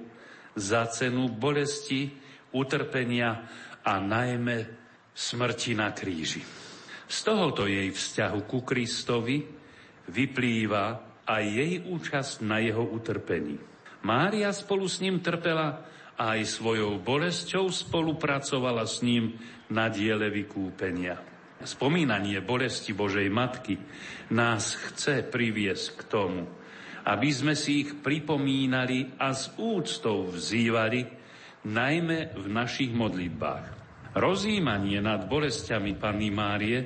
za 0.58 0.84
cenu 0.92 1.32
bolesti, 1.32 2.12
utrpenia 2.54 3.48
a 3.82 3.94
najmä 3.98 4.68
smrti 5.14 5.74
na 5.78 5.94
kríži. 5.94 6.42
Z 7.08 7.18
tohoto 7.24 7.70
jej 7.70 7.94
vzťahu 7.94 8.40
ku 8.50 8.66
Kristovi 8.66 9.46
vyplýva 10.10 11.13
aj 11.24 11.44
jej 11.44 11.74
účasť 11.88 12.44
na 12.44 12.60
jeho 12.60 12.84
utrpení. 12.84 13.60
Mária 14.04 14.52
spolu 14.52 14.84
s 14.88 15.00
ním 15.00 15.24
trpela 15.24 15.88
a 16.20 16.36
aj 16.36 16.60
svojou 16.60 17.00
bolesťou 17.00 17.72
spolupracovala 17.72 18.84
s 18.84 19.00
ním 19.02 19.40
na 19.72 19.88
diele 19.88 20.28
vykúpenia. 20.30 21.18
Spomínanie 21.64 22.44
bolesti 22.44 22.92
Božej 22.92 23.32
Matky 23.32 23.80
nás 24.36 24.76
chce 24.76 25.24
priviesť 25.24 25.86
k 25.96 26.02
tomu, 26.12 26.44
aby 27.08 27.30
sme 27.32 27.56
si 27.56 27.88
ich 27.88 27.96
pripomínali 28.04 29.16
a 29.16 29.32
s 29.32 29.56
úctou 29.56 30.28
vzývali, 30.28 31.24
najmä 31.64 32.36
v 32.36 32.46
našich 32.52 32.92
modlitbách. 32.92 33.66
Rozímanie 34.20 35.00
nad 35.00 35.26
bolestiami 35.32 35.96
Panny 35.96 36.30
Márie 36.30 36.80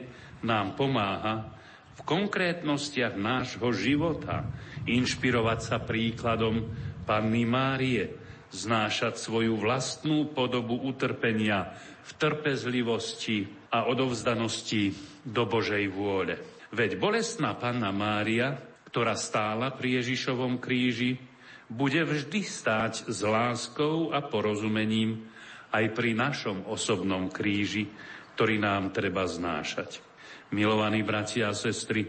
nám 0.46 0.78
pomáha 0.78 1.57
v 1.98 2.02
konkrétnostiach 2.06 3.18
nášho 3.18 3.74
života 3.74 4.46
inšpirovať 4.86 5.60
sa 5.60 5.78
príkladom 5.82 6.70
Panny 7.10 7.44
Márie, 7.44 8.14
znášať 8.54 9.20
svoju 9.20 9.60
vlastnú 9.60 10.32
podobu 10.32 10.80
utrpenia 10.80 11.76
v 12.08 12.12
trpezlivosti 12.16 13.44
a 13.74 13.92
odovzdanosti 13.92 14.96
do 15.28 15.44
Božej 15.44 15.92
vôle. 15.92 16.40
Veď 16.72 16.96
bolestná 16.96 17.56
panna 17.60 17.92
Mária, 17.92 18.56
ktorá 18.88 19.20
stála 19.20 19.76
pri 19.76 20.00
Ježišovom 20.00 20.64
kríži, 20.64 21.20
bude 21.68 22.00
vždy 22.08 22.48
stáť 22.48 23.12
s 23.12 23.20
láskou 23.28 24.16
a 24.16 24.24
porozumením 24.24 25.28
aj 25.76 25.92
pri 25.92 26.16
našom 26.16 26.64
osobnom 26.72 27.28
kríži, 27.28 27.92
ktorý 28.40 28.56
nám 28.64 28.96
treba 28.96 29.28
znášať. 29.28 30.07
Milovaní 30.52 31.04
bratia 31.04 31.52
a 31.52 31.58
sestry, 31.58 32.08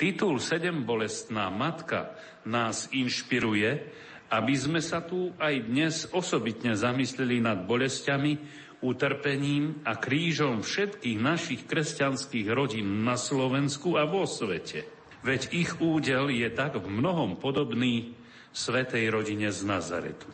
titul 0.00 0.40
Sedem 0.40 0.88
bolestná 0.88 1.52
matka 1.52 2.16
nás 2.48 2.88
inšpiruje, 2.92 3.70
aby 4.32 4.54
sme 4.56 4.80
sa 4.80 5.04
tu 5.04 5.36
aj 5.36 5.54
dnes 5.68 6.08
osobitne 6.10 6.72
zamysleli 6.74 7.44
nad 7.44 7.68
bolestiami, 7.68 8.64
utrpením 8.84 9.80
a 9.88 9.96
krížom 9.96 10.60
všetkých 10.60 11.18
našich 11.20 11.64
kresťanských 11.64 12.52
rodín 12.52 13.04
na 13.04 13.16
Slovensku 13.16 13.96
a 13.96 14.04
vo 14.04 14.28
svete. 14.28 14.84
Veď 15.24 15.56
ich 15.56 15.70
údel 15.80 16.28
je 16.28 16.48
tak 16.52 16.76
v 16.76 16.84
mnohom 16.84 17.40
podobný 17.40 18.12
svetej 18.52 19.08
rodine 19.08 19.48
z 19.48 19.64
Nazaretu. 19.64 20.28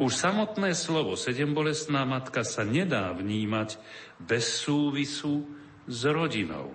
Už 0.00 0.16
samotné 0.16 0.72
slovo 0.72 1.14
sedembolestná 1.14 2.08
matka 2.08 2.40
sa 2.40 2.64
nedá 2.64 3.12
vnímať 3.12 3.76
bez 4.16 4.48
súvisu 4.64 5.44
s 5.84 6.00
rodinou. 6.08 6.72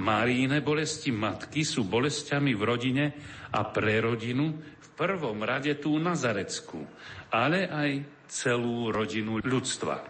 Maríne 0.00 0.64
bolesti 0.64 1.12
matky 1.12 1.66
sú 1.66 1.84
bolestiami 1.84 2.56
v 2.56 2.62
rodine 2.64 3.04
a 3.52 3.60
pre 3.68 4.00
rodinu 4.00 4.56
v 4.56 4.88
prvom 4.96 5.44
rade 5.44 5.76
tú 5.76 6.00
Nazarecku, 6.00 6.80
ale 7.28 7.68
aj 7.68 7.90
celú 8.32 8.88
rodinu 8.88 9.44
ľudstva. 9.44 10.00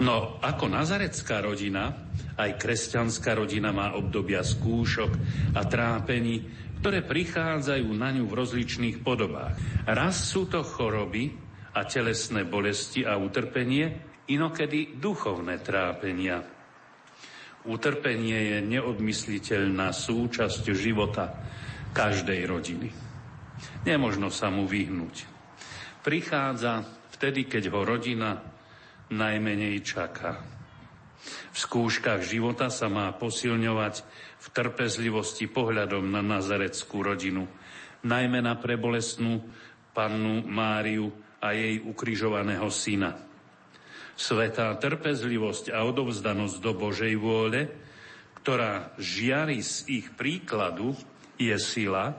No 0.00 0.40
ako 0.40 0.72
nazarecká 0.72 1.44
rodina, 1.44 1.92
aj 2.40 2.56
kresťanská 2.56 3.36
rodina 3.36 3.68
má 3.70 3.92
obdobia 3.92 4.40
skúšok 4.40 5.12
a 5.52 5.62
trápení, 5.68 6.48
ktoré 6.80 7.04
prichádzajú 7.04 7.88
na 7.92 8.10
ňu 8.10 8.24
v 8.26 8.36
rozličných 8.42 9.04
podobách. 9.04 9.54
Raz 9.84 10.32
sú 10.32 10.48
to 10.48 10.64
choroby 10.64 11.30
a 11.76 11.84
telesné 11.84 12.48
bolesti 12.48 13.04
a 13.04 13.20
utrpenie, 13.20 14.02
inokedy 14.32 14.96
duchovné 14.96 15.60
trápenia. 15.60 16.61
Utrpenie 17.62 18.58
je 18.58 18.58
neodmysliteľná 18.58 19.94
súčasť 19.94 20.74
života 20.74 21.30
každej 21.94 22.40
rodiny. 22.50 22.90
Nemožno 23.86 24.34
sa 24.34 24.50
mu 24.50 24.66
vyhnúť. 24.66 25.30
Prichádza 26.02 26.82
vtedy, 27.14 27.46
keď 27.46 27.70
ho 27.70 27.86
rodina 27.86 28.42
najmenej 29.14 29.78
čaká. 29.86 30.42
V 31.54 31.56
skúškach 31.56 32.26
života 32.26 32.66
sa 32.66 32.90
má 32.90 33.14
posilňovať 33.14 33.94
v 34.42 34.46
trpezlivosti 34.50 35.46
pohľadom 35.46 36.02
na 36.10 36.18
nazareckú 36.18 36.98
rodinu, 37.06 37.46
najmä 38.02 38.42
na 38.42 38.58
prebolestnú 38.58 39.38
pannu 39.94 40.42
Máriu 40.50 41.14
a 41.38 41.54
jej 41.54 41.78
ukrižovaného 41.78 42.66
syna. 42.74 43.31
Svetá 44.22 44.70
trpezlivosť 44.78 45.74
a 45.74 45.82
odovzdanosť 45.82 46.56
do 46.62 46.78
Božej 46.78 47.18
vôle, 47.18 47.66
ktorá 48.38 48.94
žiari 48.94 49.58
z 49.58 49.98
ich 49.98 50.06
príkladu, 50.14 50.94
je 51.34 51.58
sila, 51.58 52.14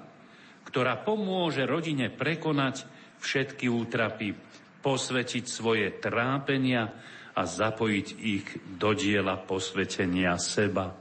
ktorá 0.68 1.00
pomôže 1.00 1.64
rodine 1.64 2.12
prekonať 2.12 2.84
všetky 3.24 3.72
útrapy, 3.72 4.36
posvetiť 4.84 5.46
svoje 5.48 5.96
trápenia 6.04 6.92
a 7.40 7.42
zapojiť 7.48 8.08
ich 8.20 8.48
do 8.76 8.92
diela 8.92 9.40
posvetenia 9.40 10.36
seba 10.36 10.92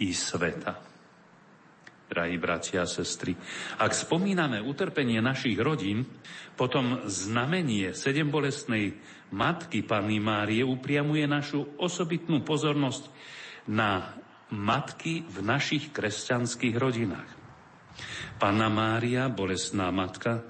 i 0.00 0.08
sveta. 0.16 0.88
drahí 2.10 2.40
bratia 2.40 2.82
a 2.82 2.90
sestry. 2.90 3.36
Ak 3.78 3.92
spomíname 3.92 4.58
utrpenie 4.58 5.20
našich 5.20 5.54
rodín, 5.60 6.02
potom 6.56 7.06
znamenie 7.06 7.92
sedembolestnej 7.94 8.98
matky 9.30 9.86
Panny 9.86 10.18
Márie 10.18 10.66
upriamuje 10.66 11.26
našu 11.26 11.78
osobitnú 11.78 12.42
pozornosť 12.42 13.10
na 13.70 14.18
matky 14.50 15.22
v 15.26 15.36
našich 15.46 15.94
kresťanských 15.94 16.74
rodinách. 16.74 17.30
Panna 18.40 18.72
Mária, 18.72 19.30
bolestná 19.30 19.92
matka, 19.94 20.42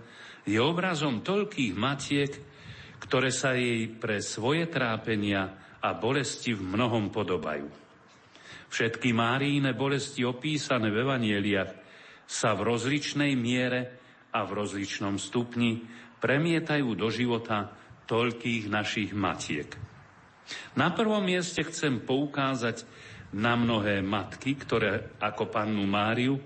je 0.48 0.56
obrazom 0.56 1.20
toľkých 1.20 1.72
matiek, 1.76 2.32
ktoré 3.00 3.28
sa 3.32 3.52
jej 3.52 3.88
pre 3.90 4.24
svoje 4.24 4.68
trápenia 4.68 5.56
a 5.80 5.96
bolesti 5.96 6.52
v 6.56 6.62
mnohom 6.76 7.12
podobajú. 7.12 7.68
Všetky 8.70 9.10
Máríne 9.10 9.74
bolesti 9.74 10.22
opísané 10.22 10.94
v 10.94 11.02
evanieliach 11.02 11.72
sa 12.30 12.54
v 12.54 12.70
rozličnej 12.70 13.34
miere 13.34 13.98
a 14.30 14.46
v 14.46 14.62
rozličnom 14.62 15.18
stupni 15.18 15.82
premietajú 16.22 16.94
do 16.94 17.10
života 17.10 17.79
toľkých 18.10 18.66
našich 18.66 19.14
matiek. 19.14 19.70
Na 20.74 20.90
prvom 20.90 21.22
mieste 21.22 21.62
chcem 21.62 22.02
poukázať 22.02 22.82
na 23.30 23.54
mnohé 23.54 24.02
matky, 24.02 24.58
ktoré 24.58 25.14
ako 25.22 25.46
pannu 25.46 25.86
Máriu 25.86 26.42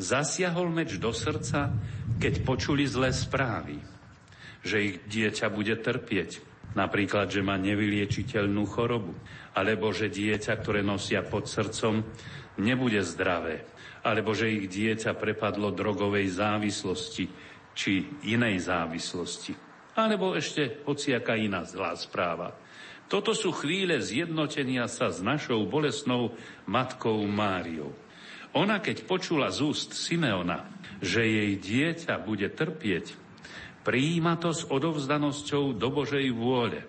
zasiahol 0.00 0.72
meč 0.72 0.96
do 0.96 1.12
srdca, 1.12 1.68
keď 2.16 2.40
počuli 2.48 2.88
zlé 2.88 3.12
správy, 3.12 3.76
že 4.64 4.76
ich 4.80 4.96
dieťa 5.04 5.52
bude 5.52 5.76
trpieť, 5.76 6.52
Napríklad, 6.72 7.28
že 7.28 7.44
má 7.44 7.60
nevyliečiteľnú 7.60 8.64
chorobu, 8.64 9.12
alebo 9.52 9.92
že 9.92 10.08
dieťa, 10.08 10.56
ktoré 10.56 10.80
nosia 10.80 11.20
pod 11.20 11.44
srdcom, 11.44 12.00
nebude 12.56 13.04
zdravé, 13.04 13.68
alebo 14.00 14.32
že 14.32 14.48
ich 14.48 14.72
dieťa 14.72 15.12
prepadlo 15.12 15.68
drogovej 15.68 16.32
závislosti 16.32 17.28
či 17.76 18.08
inej 18.24 18.72
závislosti, 18.72 19.52
alebo 19.96 20.32
ešte 20.36 20.82
hociaká 20.88 21.36
iná 21.36 21.64
zlá 21.68 21.96
správa. 21.96 22.56
Toto 23.10 23.36
sú 23.36 23.52
chvíle 23.52 24.00
zjednotenia 24.00 24.88
sa 24.88 25.12
s 25.12 25.20
našou 25.20 25.68
bolesnou 25.68 26.32
matkou 26.64 27.20
Máriou. 27.28 27.92
Ona, 28.56 28.80
keď 28.80 29.04
počula 29.04 29.52
z 29.52 29.64
úst 29.64 29.92
Simeona, 29.92 30.64
že 31.04 31.24
jej 31.24 31.52
dieťa 31.60 32.20
bude 32.24 32.48
trpieť, 32.52 33.22
Prijíma 33.82 34.38
to 34.38 34.54
s 34.54 34.62
odovzdanosťou 34.62 35.74
do 35.74 35.88
Božej 35.90 36.30
vôle. 36.30 36.86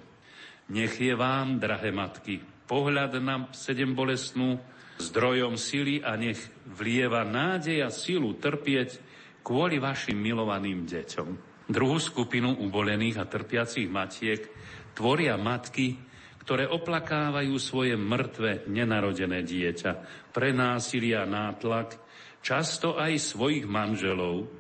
Nech 0.70 1.02
je 1.02 1.18
vám, 1.18 1.58
drahé 1.58 1.90
matky, 1.90 2.38
pohľad 2.70 3.18
na 3.18 3.50
sedem 3.50 3.98
bolestnú 3.98 4.62
zdrojom 5.02 5.58
sily 5.58 6.06
a 6.06 6.14
nech 6.14 6.38
vlieva 6.70 7.26
nádej 7.26 7.90
silu 7.90 8.38
trpieť 8.38 9.02
kvôli 9.42 9.82
vašim 9.82 10.14
milovaným 10.14 10.86
deťom. 10.86 11.53
Druhú 11.64 11.96
skupinu 11.96 12.60
ubolených 12.60 13.24
a 13.24 13.30
trpiacich 13.30 13.88
matiek 13.88 14.44
tvoria 14.92 15.40
matky, 15.40 15.96
ktoré 16.44 16.68
oplakávajú 16.68 17.56
svoje 17.56 17.96
mŕtve 17.96 18.68
nenarodené 18.68 19.48
dieťa 19.48 19.92
pre 20.36 20.52
násilia 20.52 21.24
a 21.24 21.30
nátlak, 21.30 21.96
často 22.44 23.00
aj 23.00 23.16
svojich 23.16 23.64
manželov, 23.64 24.52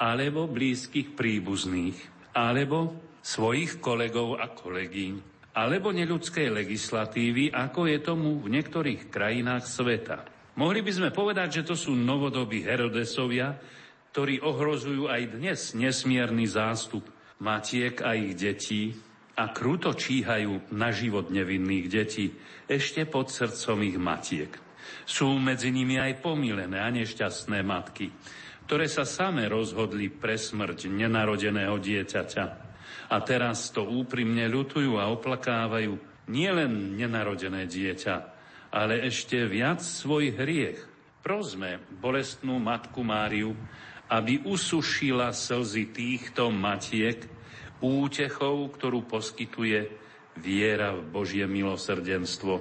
alebo 0.00 0.48
blízkych 0.48 1.12
príbuzných, 1.12 2.00
alebo 2.32 2.96
svojich 3.20 3.78
kolegov 3.84 4.40
a 4.40 4.48
kolegyň, 4.48 5.12
alebo 5.52 5.92
neľudskej 5.92 6.48
legislatívy, 6.48 7.52
ako 7.52 7.92
je 7.92 7.98
tomu 8.00 8.40
v 8.40 8.56
niektorých 8.56 9.12
krajinách 9.12 9.68
sveta. 9.68 10.24
Mohli 10.56 10.80
by 10.80 10.92
sme 10.96 11.10
povedať, 11.12 11.60
že 11.60 11.66
to 11.68 11.76
sú 11.76 11.92
novodobí 11.92 12.64
Herodesovia, 12.64 13.52
ktorí 14.12 14.44
ohrozujú 14.44 15.08
aj 15.08 15.40
dnes 15.40 15.72
nesmierny 15.72 16.44
zástup 16.44 17.08
matiek 17.40 17.96
a 18.04 18.12
ich 18.12 18.36
detí 18.36 18.92
a 19.40 19.48
kruto 19.48 19.96
číhajú 19.96 20.68
na 20.76 20.92
život 20.92 21.32
nevinných 21.32 21.88
detí 21.88 22.36
ešte 22.68 23.08
pod 23.08 23.32
srdcom 23.32 23.80
ich 23.80 23.96
matiek. 23.96 24.52
Sú 25.08 25.32
medzi 25.40 25.72
nimi 25.72 25.96
aj 25.96 26.20
pomilené 26.20 26.84
a 26.84 26.92
nešťastné 26.92 27.64
matky, 27.64 28.12
ktoré 28.68 28.84
sa 28.84 29.08
same 29.08 29.48
rozhodli 29.48 30.12
pre 30.12 30.36
smrť 30.36 30.92
nenarodeného 30.92 31.80
dieťaťa. 31.80 32.44
A 33.08 33.16
teraz 33.24 33.72
to 33.72 33.88
úprimne 33.88 34.44
ľutujú 34.44 35.00
a 35.00 35.08
oplakávajú 35.08 35.96
nielen 36.28 37.00
nenarodené 37.00 37.64
dieťa, 37.64 38.16
ale 38.76 39.08
ešte 39.08 39.40
viac 39.48 39.80
svoj 39.80 40.36
hriech. 40.36 40.84
Prosme 41.24 41.80
bolestnú 41.96 42.60
matku 42.60 43.00
Máriu, 43.00 43.56
aby 44.12 44.44
usušila 44.44 45.32
slzy 45.32 45.88
týchto 45.88 46.52
matiek 46.52 47.24
útechou, 47.80 48.68
ktorú 48.68 49.08
poskytuje 49.08 49.88
viera 50.36 50.92
v 50.92 51.02
Božie 51.08 51.48
milosrdenstvo 51.48 52.60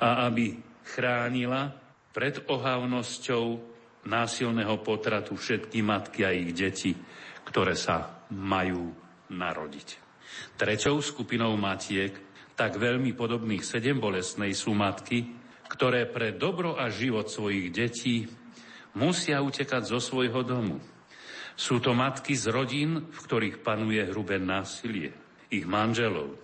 a 0.00 0.24
aby 0.24 0.56
chránila 0.88 1.76
pred 2.16 2.40
ohavnosťou 2.48 3.60
násilného 4.08 4.80
potratu 4.80 5.36
všetky 5.36 5.84
matky 5.84 6.24
a 6.24 6.32
ich 6.32 6.56
deti, 6.56 6.96
ktoré 7.44 7.76
sa 7.76 8.24
majú 8.32 8.88
narodiť. 9.28 9.88
Treťou 10.56 11.04
skupinou 11.04 11.52
matiek, 11.60 12.16
tak 12.56 12.80
veľmi 12.80 13.12
podobných 13.12 13.62
sedem 13.62 14.00
bolestnej 14.00 14.56
sú 14.56 14.72
matky, 14.72 15.36
ktoré 15.68 16.08
pre 16.08 16.32
dobro 16.34 16.80
a 16.80 16.88
život 16.88 17.28
svojich 17.28 17.68
detí 17.68 18.24
musia 18.98 19.38
utekať 19.38 19.86
zo 19.86 20.02
svojho 20.02 20.42
domu. 20.42 20.82
Sú 21.54 21.78
to 21.78 21.94
matky 21.94 22.34
z 22.34 22.50
rodín, 22.50 23.06
v 23.06 23.18
ktorých 23.18 23.62
panuje 23.62 24.02
hrubé 24.10 24.42
násilie, 24.42 25.14
ich 25.50 25.66
manželov, 25.66 26.34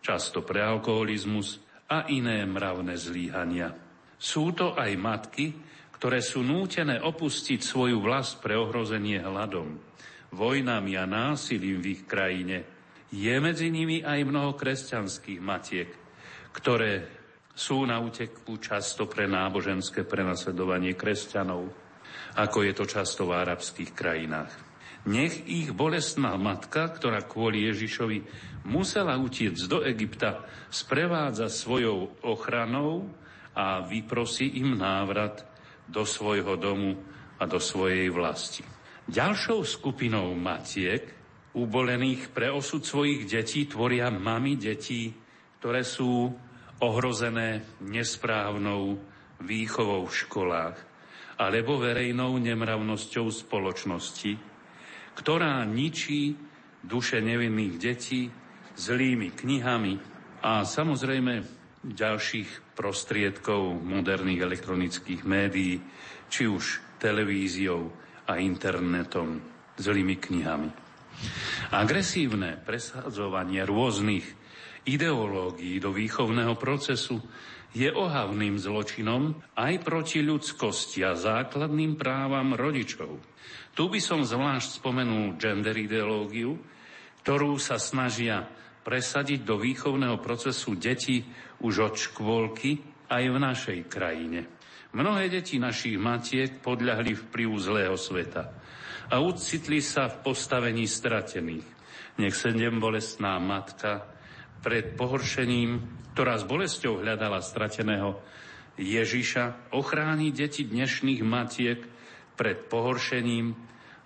často 0.00 0.40
pre 0.40 0.64
alkoholizmus 0.64 1.60
a 1.88 2.08
iné 2.08 2.44
mravné 2.48 2.96
zlíhania. 2.96 3.72
Sú 4.20 4.52
to 4.52 4.76
aj 4.76 4.92
matky, 5.00 5.52
ktoré 5.96 6.24
sú 6.24 6.40
nútené 6.40 7.00
opustiť 7.00 7.60
svoju 7.60 8.00
vlast 8.00 8.40
pre 8.40 8.56
ohrozenie 8.56 9.20
hladom, 9.20 9.80
vojnami 10.32 10.96
a 10.96 11.04
násilím 11.04 11.80
v 11.80 11.86
ich 11.96 12.02
krajine, 12.08 12.64
je 13.10 13.34
medzi 13.42 13.72
nimi 13.72 14.04
aj 14.04 14.22
mnoho 14.22 14.54
kresťanských 14.54 15.40
matiek, 15.42 15.90
ktoré 16.52 17.20
sú 17.56 17.82
na 17.84 17.98
úteku 17.98 18.56
často 18.62 19.10
pre 19.10 19.26
náboženské 19.26 20.06
prenasledovanie 20.06 20.94
kresťanov, 20.94 21.79
ako 22.36 22.66
je 22.66 22.72
to 22.76 22.84
často 22.86 23.26
v 23.26 23.38
arabských 23.42 23.90
krajinách. 23.94 24.52
Nech 25.08 25.48
ich 25.48 25.72
bolestná 25.72 26.36
matka, 26.36 26.84
ktorá 26.92 27.24
kvôli 27.24 27.64
Ježišovi 27.72 28.20
musela 28.68 29.16
utiecť 29.16 29.62
do 29.64 29.80
Egypta, 29.80 30.44
sprevádza 30.68 31.48
svojou 31.48 32.20
ochranou 32.20 33.08
a 33.56 33.80
vyprosí 33.80 34.60
im 34.60 34.76
návrat 34.76 35.48
do 35.88 36.04
svojho 36.04 36.60
domu 36.60 37.00
a 37.40 37.48
do 37.48 37.56
svojej 37.56 38.12
vlasti. 38.12 38.60
Ďalšou 39.08 39.64
skupinou 39.64 40.36
matiek, 40.36 41.02
ubolených 41.56 42.30
pre 42.30 42.52
osud 42.52 42.84
svojich 42.84 43.24
detí, 43.24 43.64
tvoria 43.64 44.12
mami 44.12 44.60
detí, 44.60 45.16
ktoré 45.58 45.80
sú 45.80 46.30
ohrozené 46.84 47.80
nesprávnou 47.80 49.00
výchovou 49.40 50.04
v 50.06 50.14
školách 50.14 50.89
alebo 51.40 51.80
verejnou 51.80 52.36
nemravnosťou 52.36 53.32
spoločnosti, 53.32 54.36
ktorá 55.16 55.64
ničí 55.64 56.36
duše 56.84 57.24
nevinných 57.24 57.74
detí 57.80 58.28
zlými 58.76 59.32
knihami 59.32 59.96
a 60.44 60.68
samozrejme 60.68 61.40
ďalších 61.80 62.76
prostriedkov 62.76 63.80
moderných 63.80 64.44
elektronických 64.44 65.24
médií, 65.24 65.80
či 66.28 66.44
už 66.44 67.00
televíziou 67.00 67.88
a 68.28 68.36
internetom, 68.36 69.40
zlými 69.80 70.20
knihami. 70.20 70.70
Agresívne 71.72 72.60
presadzovanie 72.60 73.64
rôznych 73.64 74.24
ideológií 74.84 75.80
do 75.80 75.92
výchovného 75.92 76.56
procesu 76.56 77.20
je 77.70 77.86
ohavným 77.86 78.58
zločinom 78.58 79.38
aj 79.54 79.74
proti 79.86 80.26
ľudskosti 80.26 81.06
a 81.06 81.14
základným 81.14 81.94
právam 81.94 82.58
rodičov. 82.58 83.22
Tu 83.70 83.84
by 83.86 84.00
som 84.02 84.26
zvlášť 84.26 84.82
spomenul 84.82 85.38
gender 85.38 85.76
ideológiu, 85.78 86.58
ktorú 87.22 87.54
sa 87.62 87.78
snažia 87.78 88.42
presadiť 88.82 89.46
do 89.46 89.60
výchovného 89.60 90.18
procesu 90.18 90.74
detí 90.74 91.22
už 91.62 91.74
od 91.92 91.94
škôlky 91.94 92.82
aj 93.06 93.24
v 93.30 93.36
našej 93.38 93.80
krajine. 93.86 94.50
Mnohé 94.90 95.30
deti 95.30 95.62
našich 95.62 95.94
matiek 95.94 96.58
podľahli 96.58 97.14
vplyvu 97.14 97.56
zlého 97.62 97.94
sveta 97.94 98.50
a 99.10 99.22
ucitli 99.22 99.78
sa 99.78 100.10
v 100.10 100.26
postavení 100.26 100.90
stratených. 100.90 101.66
Nech 102.18 102.34
sedem 102.34 102.82
bolestná 102.82 103.38
matka 103.38 104.10
pred 104.60 104.96
pohoršením, 104.96 105.80
ktorá 106.12 106.36
s 106.36 106.44
bolesťou 106.44 107.00
hľadala 107.00 107.40
strateného 107.40 108.20
Ježiša, 108.80 109.72
ochráni 109.76 110.32
deti 110.32 110.64
dnešných 110.64 111.20
matiek 111.24 111.80
pred 112.36 112.68
pohoršením 112.68 113.52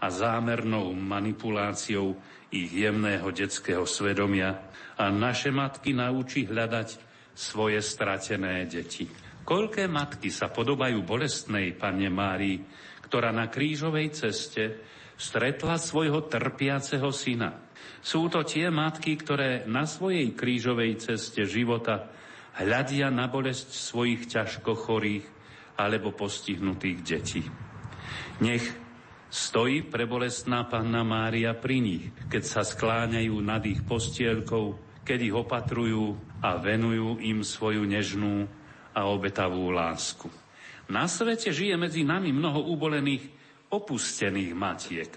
a 0.03 0.07
zámernou 0.11 0.91
manipuláciou 0.95 2.19
ich 2.51 2.71
jemného 2.71 3.31
detského 3.35 3.87
svedomia 3.87 4.71
a 4.95 5.11
naše 5.11 5.51
matky 5.51 5.95
naučí 5.95 6.47
hľadať 6.47 6.89
svoje 7.35 7.83
stratené 7.83 8.63
deti. 8.71 9.11
Koľké 9.45 9.91
matky 9.91 10.31
sa 10.31 10.49
podobajú 10.49 11.03
bolestnej 11.03 11.75
Panne 11.75 12.09
Márii, 12.09 12.63
ktorá 13.05 13.35
na 13.35 13.51
krížovej 13.51 14.15
ceste 14.15 14.81
stretla 15.19 15.77
svojho 15.77 16.27
trpiaceho 16.27 17.11
syna. 17.11 17.64
Sú 18.05 18.29
to 18.29 18.45
tie 18.45 18.69
matky, 18.69 19.17
ktoré 19.19 19.65
na 19.65 19.89
svojej 19.89 20.33
krížovej 20.33 21.01
ceste 21.01 21.45
života 21.49 22.11
hľadia 22.59 23.11
na 23.11 23.27
bolesť 23.27 23.69
svojich 23.75 24.31
ťažko 24.31 24.73
chorých 24.79 25.27
alebo 25.75 26.15
postihnutých 26.15 26.99
detí. 27.03 27.43
Nech 28.39 28.63
stojí 29.31 29.83
prebolestná 29.83 30.71
Panna 30.71 31.03
Mária 31.03 31.55
pri 31.59 31.83
nich, 31.83 32.05
keď 32.31 32.43
sa 32.47 32.63
skláňajú 32.63 33.35
nad 33.43 33.63
ich 33.67 33.83
postielkou, 33.83 34.79
keď 35.03 35.19
ich 35.21 35.35
opatrujú 35.35 36.15
a 36.39 36.55
venujú 36.63 37.19
im 37.19 37.43
svoju 37.43 37.83
nežnú 37.83 38.47
a 38.95 39.11
obetavú 39.11 39.75
lásku. 39.75 40.31
Na 40.87 41.11
svete 41.11 41.51
žije 41.51 41.75
medzi 41.75 42.07
nami 42.07 42.31
mnoho 42.31 42.71
ubolených, 42.71 43.27
opustených 43.73 44.53
matiek, 44.55 45.11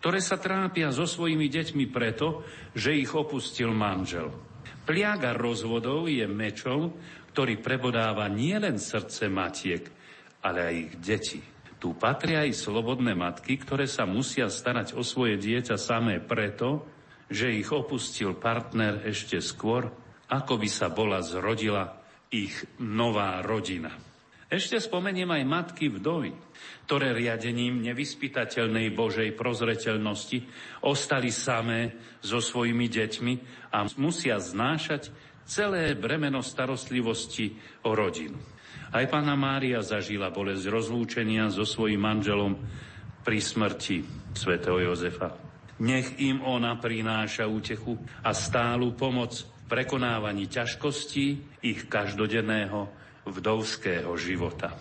ktoré 0.00 0.24
sa 0.24 0.40
trápia 0.40 0.88
so 0.88 1.04
svojimi 1.04 1.52
deťmi 1.52 1.84
preto, 1.92 2.40
že 2.72 2.96
ich 2.96 3.12
opustil 3.12 3.68
manžel. 3.76 4.32
Pliaga 4.88 5.36
rozvodov 5.36 6.08
je 6.08 6.24
mečom, 6.24 6.96
ktorý 7.36 7.60
prebodáva 7.60 8.26
nielen 8.32 8.80
srdce 8.80 9.28
matiek, 9.28 9.84
ale 10.40 10.58
aj 10.64 10.74
ich 10.74 10.94
deti. 10.98 11.40
Tu 11.80 11.92
patria 11.96 12.48
aj 12.48 12.56
slobodné 12.56 13.12
matky, 13.12 13.60
ktoré 13.60 13.84
sa 13.84 14.08
musia 14.08 14.48
starať 14.48 14.96
o 14.96 15.04
svoje 15.04 15.36
dieťa 15.36 15.76
samé 15.76 16.20
preto, 16.20 16.88
že 17.28 17.52
ich 17.52 17.68
opustil 17.68 18.34
partner 18.40 19.04
ešte 19.06 19.38
skôr, 19.38 19.86
ako 20.32 20.58
by 20.58 20.68
sa 20.68 20.88
bola 20.90 21.20
zrodila 21.20 22.00
ich 22.32 22.56
nová 22.80 23.38
rodina. 23.44 24.09
Ešte 24.50 24.82
spomeniem 24.82 25.30
aj 25.30 25.42
matky 25.46 25.86
vdovy, 25.86 26.34
ktoré 26.90 27.14
riadením 27.14 27.86
nevyspytateľnej 27.86 28.90
Božej 28.90 29.30
prozreteľnosti 29.38 30.42
ostali 30.82 31.30
samé 31.30 31.94
so 32.18 32.42
svojimi 32.42 32.90
deťmi 32.90 33.34
a 33.70 33.86
musia 33.94 34.42
znášať 34.42 35.14
celé 35.46 35.94
bremeno 35.94 36.42
starostlivosti 36.42 37.54
o 37.86 37.94
rodinu. 37.94 38.42
Aj 38.90 39.06
pána 39.06 39.38
Mária 39.38 39.86
zažila 39.86 40.34
bolesť 40.34 40.66
rozlúčenia 40.66 41.46
so 41.46 41.62
svojím 41.62 42.02
manželom 42.02 42.58
pri 43.22 43.38
smrti 43.38 44.02
svätého 44.34 44.82
Jozefa. 44.82 45.30
Nech 45.78 46.18
im 46.18 46.42
ona 46.42 46.74
prináša 46.74 47.46
útechu 47.46 47.94
a 48.26 48.34
stálu 48.34 48.98
pomoc 48.98 49.46
v 49.46 49.78
prekonávaní 49.78 50.50
ťažkostí 50.50 51.26
ich 51.62 51.86
každodenného 51.86 52.90
vdovského 53.28 54.10
života. 54.16 54.72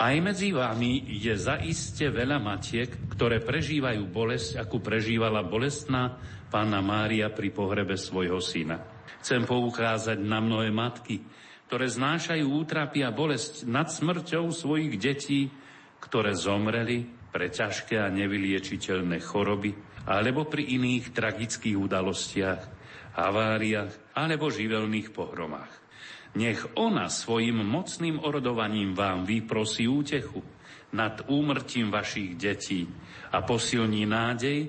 Aj 0.00 0.14
medzi 0.20 0.52
vami 0.52 1.04
je 1.20 1.36
zaiste 1.36 2.08
veľa 2.08 2.40
matiek, 2.40 2.88
ktoré 3.12 3.44
prežívajú 3.44 4.08
bolesť, 4.08 4.60
akú 4.60 4.80
prežívala 4.80 5.44
bolestná 5.44 6.16
pána 6.48 6.80
Mária 6.80 7.28
pri 7.28 7.52
pohrebe 7.52 8.00
svojho 8.00 8.40
syna. 8.40 8.80
Chcem 9.20 9.44
poukázať 9.44 10.22
na 10.22 10.40
mnohé 10.40 10.72
matky, 10.72 11.20
ktoré 11.66 11.90
znášajú 11.90 12.46
útrapy 12.46 13.02
a 13.02 13.10
bolesť 13.10 13.66
nad 13.66 13.90
smrťou 13.90 14.54
svojich 14.54 14.94
detí, 14.96 15.50
ktoré 15.98 16.32
zomreli 16.38 17.04
pre 17.34 17.50
ťažké 17.50 17.98
a 17.98 18.08
nevyliečiteľné 18.08 19.18
choroby, 19.20 19.74
alebo 20.06 20.46
pri 20.46 20.78
iných 20.78 21.10
tragických 21.10 21.74
udalostiach, 21.74 22.62
haváriách 23.18 24.14
alebo 24.14 24.46
živelných 24.48 25.10
pohromách. 25.10 25.85
Nech 26.36 26.68
ona 26.76 27.08
svojim 27.08 27.64
mocným 27.64 28.20
orodovaním 28.20 28.92
vám 28.92 29.24
vyprosí 29.24 29.88
útechu 29.88 30.44
nad 30.92 31.24
úmrtím 31.32 31.88
vašich 31.88 32.36
detí 32.36 32.84
a 33.32 33.40
posilní 33.40 34.04
nádej, 34.04 34.68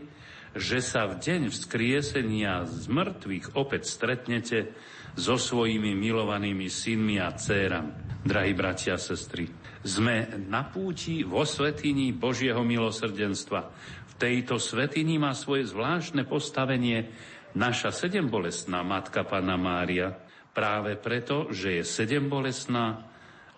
že 0.55 0.79
sa 0.79 1.05
v 1.05 1.19
deň 1.19 1.41
vzkriesenia 1.51 2.63
z 2.65 2.87
mŕtvych 2.87 3.59
opäť 3.59 3.83
stretnete 3.85 4.73
so 5.19 5.35
svojimi 5.35 5.91
milovanými 5.93 6.71
synmi 6.71 7.19
a 7.19 7.35
dcérami. 7.35 8.23
Drahí 8.23 8.55
bratia 8.55 8.95
a 8.95 8.99
sestry, 8.99 9.51
sme 9.83 10.27
na 10.47 10.67
púti 10.67 11.21
vo 11.23 11.43
svetini 11.43 12.15
Božieho 12.15 12.63
milosrdenstva. 12.63 13.61
V 14.07 14.13
tejto 14.15 14.57
svetini 14.57 15.19
má 15.19 15.35
svoje 15.35 15.69
zvláštne 15.69 16.25
postavenie 16.25 17.11
naša 17.55 17.93
sedembolestná 17.93 18.81
matka 18.83 19.23
Pana 19.23 19.55
Mária, 19.55 20.26
práve 20.57 20.97
preto, 20.97 21.53
že 21.53 21.77
je 21.77 21.83
sedembolestná 21.85 23.05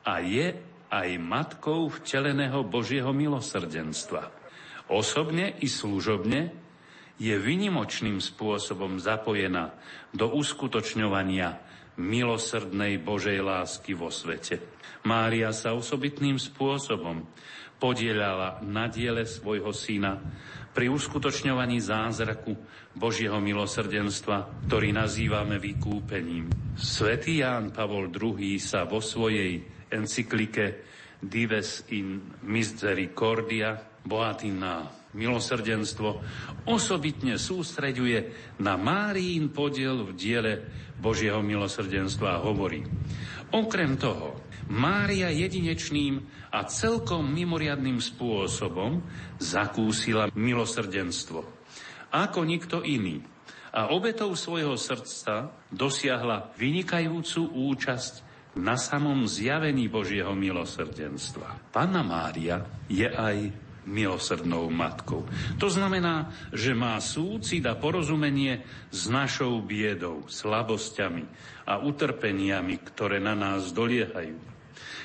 a 0.04 0.20
je 0.20 0.52
aj 0.92 1.10
matkou 1.16 1.88
vteleného 1.88 2.68
Božieho 2.68 3.16
milosrdenstva. 3.16 4.28
Osobne 4.92 5.56
i 5.64 5.72
služobne 5.72 6.52
je 7.16 7.32
vynimočným 7.40 8.20
spôsobom 8.20 9.00
zapojená 9.00 9.72
do 10.12 10.28
uskutočňovania 10.28 11.56
milosrdnej 11.96 13.00
Božej 13.00 13.40
lásky 13.40 13.96
vo 13.96 14.12
svete. 14.12 14.60
Mária 15.08 15.56
sa 15.56 15.72
osobitným 15.72 16.36
spôsobom 16.36 17.24
podielala 17.80 18.60
na 18.68 18.92
diele 18.92 19.24
svojho 19.24 19.72
syna 19.72 20.20
pri 20.76 20.92
uskutočňovaní 20.92 21.82
zázraku 21.82 22.54
Božieho 22.94 23.40
milosrdenstva, 23.42 24.68
ktorý 24.68 24.94
nazývame 24.94 25.58
vykúpením. 25.58 26.52
Svetý 26.78 27.42
Ján 27.42 27.72
Pavol 27.74 28.12
II 28.12 28.38
sa 28.60 28.86
vo 28.86 29.02
svojej 29.02 29.64
encyklike 29.90 30.86
Dives 31.20 31.84
in 31.92 32.22
Misericordia, 32.46 33.76
bohatý 34.06 34.52
na 34.56 34.88
milosrdenstvo, 35.16 36.22
osobitne 36.70 37.36
sústreďuje 37.36 38.20
na 38.62 38.78
Márín 38.78 39.50
podiel 39.50 40.06
v 40.06 40.12
diele 40.14 40.54
Božieho 41.02 41.42
milosrdenstva 41.42 42.40
a 42.40 42.44
hovorí. 42.46 42.86
Okrem 43.50 43.98
toho, 43.98 44.49
Mária 44.70 45.34
jedinečným 45.34 46.22
a 46.54 46.62
celkom 46.70 47.26
mimoriadným 47.26 47.98
spôsobom 47.98 49.02
zakúsila 49.42 50.30
milosrdenstvo. 50.38 51.42
Ako 52.14 52.46
nikto 52.46 52.86
iný. 52.86 53.26
A 53.74 53.90
obetou 53.90 54.34
svojho 54.34 54.78
srdca 54.78 55.50
dosiahla 55.74 56.54
vynikajúcu 56.58 57.50
účasť 57.50 58.14
na 58.58 58.78
samom 58.78 59.26
zjavení 59.30 59.90
Božieho 59.90 60.34
milosrdenstva. 60.34 61.74
Panna 61.74 62.02
Mária 62.02 62.66
je 62.90 63.06
aj 63.06 63.54
milosrdnou 63.90 64.70
matkou. 64.70 65.26
To 65.58 65.66
znamená, 65.70 66.30
že 66.54 66.78
má 66.78 66.98
súcit 67.02 67.66
a 67.66 67.74
porozumenie 67.74 68.62
s 68.94 69.10
našou 69.10 69.66
biedou, 69.66 70.30
slabosťami 70.30 71.26
a 71.66 71.82
utrpeniami, 71.82 72.78
ktoré 72.86 73.18
na 73.18 73.34
nás 73.34 73.74
doliehajú. 73.74 74.59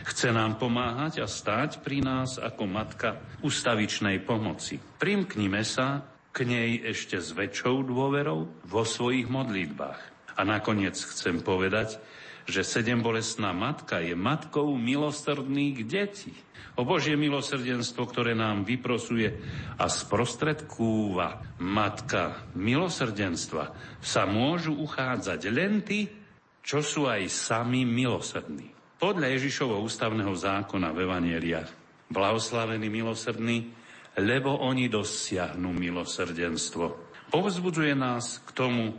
Chce 0.04 0.32
nám 0.32 0.60
pomáhať 0.60 1.22
a 1.22 1.26
stáť 1.26 1.80
pri 1.80 2.04
nás 2.04 2.36
ako 2.36 2.64
matka 2.68 3.20
ustavičnej 3.40 4.22
pomoci. 4.22 4.82
Primknime 5.00 5.64
sa 5.64 6.04
k 6.34 6.42
nej 6.44 6.82
ešte 6.82 7.22
s 7.22 7.30
väčšou 7.30 7.86
dôverou 7.86 8.50
vo 8.66 8.82
svojich 8.82 9.30
modlitbách. 9.30 10.00
A 10.34 10.42
nakoniec 10.42 10.98
chcem 10.98 11.38
povedať, 11.38 12.02
že 12.44 12.66
sedembolestná 12.66 13.54
matka 13.54 14.02
je 14.02 14.12
matkou 14.18 14.74
milosrdných 14.74 15.86
detí 15.86 16.34
o 16.74 16.82
Božie 16.82 17.14
milosrdenstvo, 17.14 18.02
ktoré 18.10 18.34
nám 18.34 18.66
vyprosuje 18.66 19.30
a 19.78 19.86
sprostredkúva 19.86 21.38
Matka 21.62 22.50
milosrdenstva, 22.58 23.70
sa 24.02 24.26
môžu 24.26 24.74
uchádzať 24.74 25.40
len 25.54 25.86
tí, 25.86 26.10
čo 26.66 26.82
sú 26.82 27.06
aj 27.06 27.30
sami 27.30 27.86
milosrdní. 27.86 28.73
Podľa 29.04 29.36
Ježišovho 29.36 29.84
ústavného 29.84 30.32
zákona 30.32 30.88
v 30.96 31.04
Evangeliách 31.04 31.68
blahoslavení 32.08 32.88
milosrdní, 32.88 33.68
lebo 34.16 34.56
oni 34.64 34.88
dosiahnu 34.88 35.76
milosrdenstvo. 35.76 37.12
Povzbudzuje 37.28 37.92
nás 37.92 38.40
k 38.48 38.56
tomu 38.56 38.96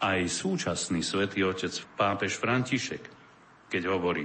aj 0.00 0.32
súčasný 0.32 1.04
svätý 1.04 1.44
otec 1.44 1.76
pápež 1.92 2.40
František, 2.40 3.04
keď 3.68 3.82
hovorí, 3.92 4.24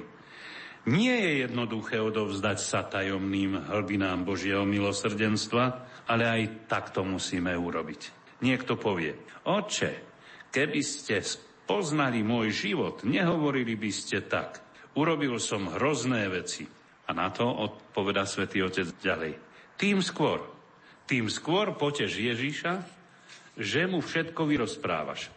nie 0.88 1.12
je 1.12 1.32
jednoduché 1.43 1.99
odovzdať 1.99 2.58
sa 2.63 2.88
tajomným 2.88 3.75
hlbinám 3.75 4.23
Božieho 4.23 4.63
milosrdenstva, 4.63 5.84
ale 6.08 6.32
aj 6.32 6.71
tak 6.71 6.95
to 6.95 7.03
musíme 7.03 7.51
urobiť. 7.51 8.01
Niekto 8.39 8.79
povie, 8.79 9.19
oče, 9.43 9.91
keby 10.47 10.79
ste 10.79 11.19
poznali 11.67 12.23
môj 12.23 12.55
život, 12.55 13.03
nehovorili 13.03 13.75
by 13.75 13.91
ste 13.91 14.23
tak. 14.23 14.68
Urobil 14.97 15.38
som 15.38 15.69
hrozné 15.69 16.25
veci. 16.30 16.65
A 17.10 17.12
na 17.13 17.34
to 17.34 17.45
odpoveda 17.45 18.25
svätý 18.30 18.62
Otec 18.62 18.93
ďalej. 19.02 19.34
Tým 19.82 19.97
skôr, 20.06 20.45
tým 21.10 21.25
skôr 21.25 21.73
poteš 21.73 22.21
Ježiša, 22.21 22.86
že 23.58 23.89
mu 23.89 23.99
všetko 24.06 24.45
vyrozprávaš. 24.45 25.34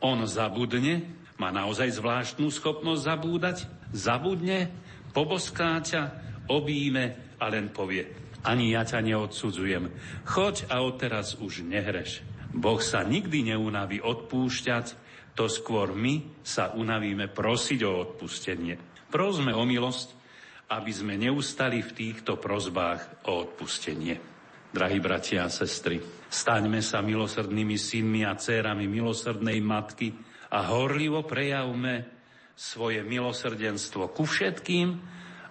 On 0.00 0.16
zabudne, 0.24 1.12
má 1.36 1.52
naozaj 1.52 2.00
zvláštnu 2.00 2.48
schopnosť 2.48 3.02
zabúdať, 3.04 3.56
zabudne, 3.92 4.72
poboská 5.12 5.76
ťa, 5.84 6.02
obíme 6.48 7.36
a 7.36 7.52
len 7.52 7.68
povie, 7.68 8.08
ani 8.40 8.72
ja 8.72 8.88
ťa 8.88 9.04
neodsudzujem, 9.04 9.92
choď 10.24 10.72
a 10.72 10.80
odteraz 10.80 11.36
už 11.36 11.60
nehreš. 11.60 12.24
Boh 12.50 12.80
sa 12.80 13.04
nikdy 13.04 13.52
neunaví 13.52 14.00
odpúšťať, 14.00 14.96
to 15.36 15.46
skôr 15.46 15.92
my 15.94 16.24
sa 16.42 16.72
unavíme 16.74 17.30
prosiť 17.30 17.80
o 17.86 17.92
odpustenie. 18.08 18.89
Prosme 19.10 19.50
o 19.50 19.66
milosť, 19.66 20.08
aby 20.70 20.90
sme 20.94 21.18
neustali 21.18 21.82
v 21.82 21.90
týchto 21.90 22.38
prozbách 22.38 23.26
o 23.26 23.42
odpustenie. 23.42 24.22
Drahí 24.70 25.02
bratia 25.02 25.44
a 25.44 25.50
sestry, 25.50 25.98
staňme 26.30 26.78
sa 26.78 27.02
milosrdnými 27.02 27.74
synmi 27.74 28.22
a 28.22 28.38
dcérami 28.38 28.86
milosrdnej 28.86 29.58
matky 29.58 30.14
a 30.54 30.70
horlivo 30.70 31.26
prejavme 31.26 32.06
svoje 32.54 33.02
milosrdenstvo 33.02 34.14
ku 34.14 34.22
všetkým, 34.22 34.88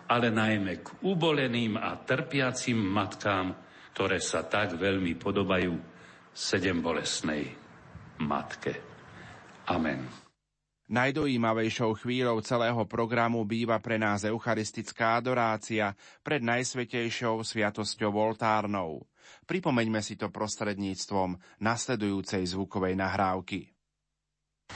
ale 0.07 0.31
najmä 0.31 0.79
k 0.79 1.03
uboleným 1.03 1.75
a 1.75 1.99
trpiacim 1.99 2.79
matkám, 2.79 3.51
ktoré 3.91 4.23
sa 4.23 4.47
tak 4.47 4.79
veľmi 4.79 5.19
podobajú 5.19 5.75
sedem 6.31 6.79
bolesnej 6.79 7.51
matke. 8.23 8.79
Amen. 9.67 10.28
Najdojímavejšou 10.89 12.01
chvíľou 12.01 12.41
celého 12.41 12.81
programu 12.89 13.45
býva 13.45 13.77
pre 13.77 14.01
nás 14.01 14.25
eucharistická 14.25 15.21
adorácia 15.21 15.93
pred 16.25 16.41
najsvetejšou 16.41 17.45
sviatosťou 17.45 18.09
oltárnou. 18.09 19.05
Pripomeňme 19.45 20.01
si 20.01 20.17
to 20.17 20.33
prostredníctvom 20.33 21.37
nasledujúcej 21.61 22.41
zvukovej 22.41 22.97
nahrávky. 22.97 23.69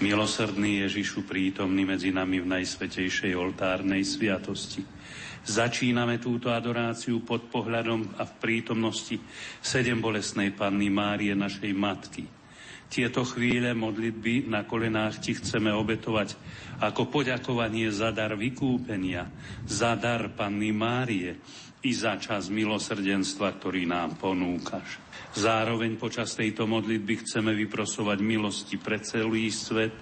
Milosrdný 0.05 0.85
Ježišu 0.85 1.25
prítomný 1.25 1.81
medzi 1.81 2.13
nami 2.13 2.45
v 2.45 2.61
najsvetejšej 2.61 3.33
oltárnej 3.33 4.05
sviatosti. 4.05 4.85
Začíname 5.41 6.21
túto 6.21 6.53
adoráciu 6.53 7.25
pod 7.25 7.49
pohľadom 7.49 8.21
a 8.21 8.29
v 8.29 8.33
prítomnosti 8.37 9.17
sedem 9.65 9.97
bolesnej 9.97 10.53
Panny 10.53 10.93
Márie, 10.93 11.33
našej 11.33 11.73
Matky– 11.73 12.25
tieto 12.93 13.25
chvíle 13.25 13.73
modlitby 13.73 14.45
na 14.53 14.69
kolenách 14.69 15.17
ti 15.17 15.33
chceme 15.33 15.73
obetovať 15.73 16.37
ako 16.85 17.09
poďakovanie 17.09 17.89
za 17.89 18.13
dar 18.13 18.37
vykúpenia, 18.37 19.33
za 19.65 19.97
dar 19.97 20.29
Panny 20.37 20.69
Márie 20.69 21.41
i 21.81 21.89
za 21.89 22.21
čas 22.21 22.53
milosrdenstva, 22.53 23.57
ktorý 23.57 23.89
nám 23.89 24.21
ponúkaš. 24.21 25.01
Zároveň 25.33 25.97
počas 25.97 26.37
tejto 26.37 26.69
modlitby 26.69 27.25
chceme 27.25 27.57
vyprosovať 27.65 28.21
milosti 28.21 28.77
pre 28.77 29.01
celý 29.01 29.49
svet, 29.49 29.97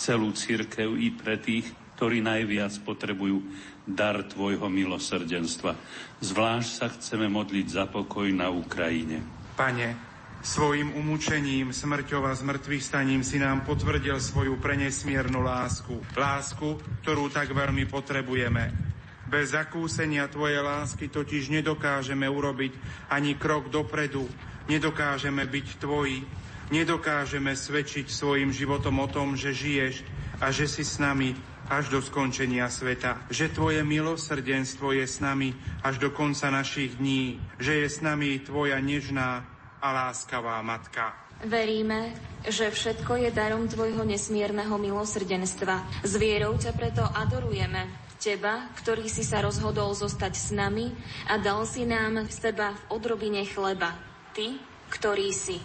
celú 0.00 0.32
církev 0.32 0.96
i 0.96 1.12
pre 1.12 1.36
tých, 1.36 1.68
ktorí 2.00 2.24
najviac 2.24 2.72
potrebujú 2.80 3.44
dar 3.84 4.24
Tvojho 4.24 4.72
milosrdenstva. 4.72 5.76
Zvlášť 6.24 6.70
sa 6.72 6.88
chceme 6.88 7.28
modliť 7.28 7.66
za 7.68 7.84
pokoj 7.84 8.24
na 8.32 8.48
Ukrajine. 8.48 9.20
Pane, 9.52 10.09
Svojim 10.40 10.96
umúčením, 10.96 11.68
smrťou 11.68 12.24
a 12.24 12.32
zmrtvých 12.32 12.80
staním 12.80 13.20
si 13.20 13.36
nám 13.36 13.60
potvrdil 13.68 14.16
svoju 14.16 14.56
prenesmiernu 14.56 15.44
lásku. 15.44 16.00
Lásku, 16.16 16.80
ktorú 17.04 17.28
tak 17.28 17.52
veľmi 17.52 17.84
potrebujeme. 17.84 18.72
Bez 19.28 19.52
zakúsenia 19.52 20.32
Tvojej 20.32 20.64
lásky 20.64 21.12
totiž 21.12 21.52
nedokážeme 21.52 22.24
urobiť 22.24 22.72
ani 23.12 23.36
krok 23.36 23.68
dopredu, 23.68 24.24
nedokážeme 24.64 25.44
byť 25.44 25.66
Tvoji, 25.76 26.24
nedokážeme 26.72 27.52
svedčiť 27.52 28.08
svojim 28.08 28.48
životom 28.48 28.96
o 28.96 29.12
tom, 29.12 29.36
že 29.36 29.52
žiješ 29.52 30.08
a 30.40 30.48
že 30.48 30.64
si 30.64 30.88
s 30.88 30.96
nami 30.96 31.36
až 31.68 31.92
do 31.92 32.00
skončenia 32.00 32.72
sveta. 32.72 33.28
Že 33.28 33.60
Tvoje 33.60 33.84
milosrdenstvo 33.84 34.96
je 34.96 35.04
s 35.04 35.20
nami 35.20 35.52
až 35.84 36.00
do 36.00 36.08
konca 36.08 36.48
našich 36.48 36.96
dní. 36.96 37.36
Že 37.60 37.84
je 37.84 37.88
s 37.92 37.98
nami 38.00 38.40
Tvoja 38.40 38.80
nežná 38.80 39.59
a 39.80 39.88
láskavá 39.92 40.60
matka. 40.60 41.16
Veríme, 41.40 42.12
že 42.44 42.68
všetko 42.68 43.16
je 43.16 43.30
darom 43.32 43.64
Tvojho 43.64 44.04
nesmierneho 44.04 44.76
milosrdenstva. 44.76 46.04
S 46.04 46.12
vierou 46.20 46.52
ťa 46.60 46.76
preto 46.76 47.00
adorujeme. 47.00 47.88
Teba, 48.20 48.68
ktorý 48.76 49.08
si 49.08 49.24
sa 49.24 49.40
rozhodol 49.40 49.96
zostať 49.96 50.36
s 50.36 50.52
nami 50.52 50.92
a 51.24 51.40
dal 51.40 51.64
si 51.64 51.88
nám 51.88 52.28
z 52.28 52.52
Teba 52.52 52.76
v 52.76 53.00
odrobine 53.00 53.48
chleba. 53.48 53.96
Ty, 54.36 54.60
ktorý 54.92 55.32
si. 55.32 55.56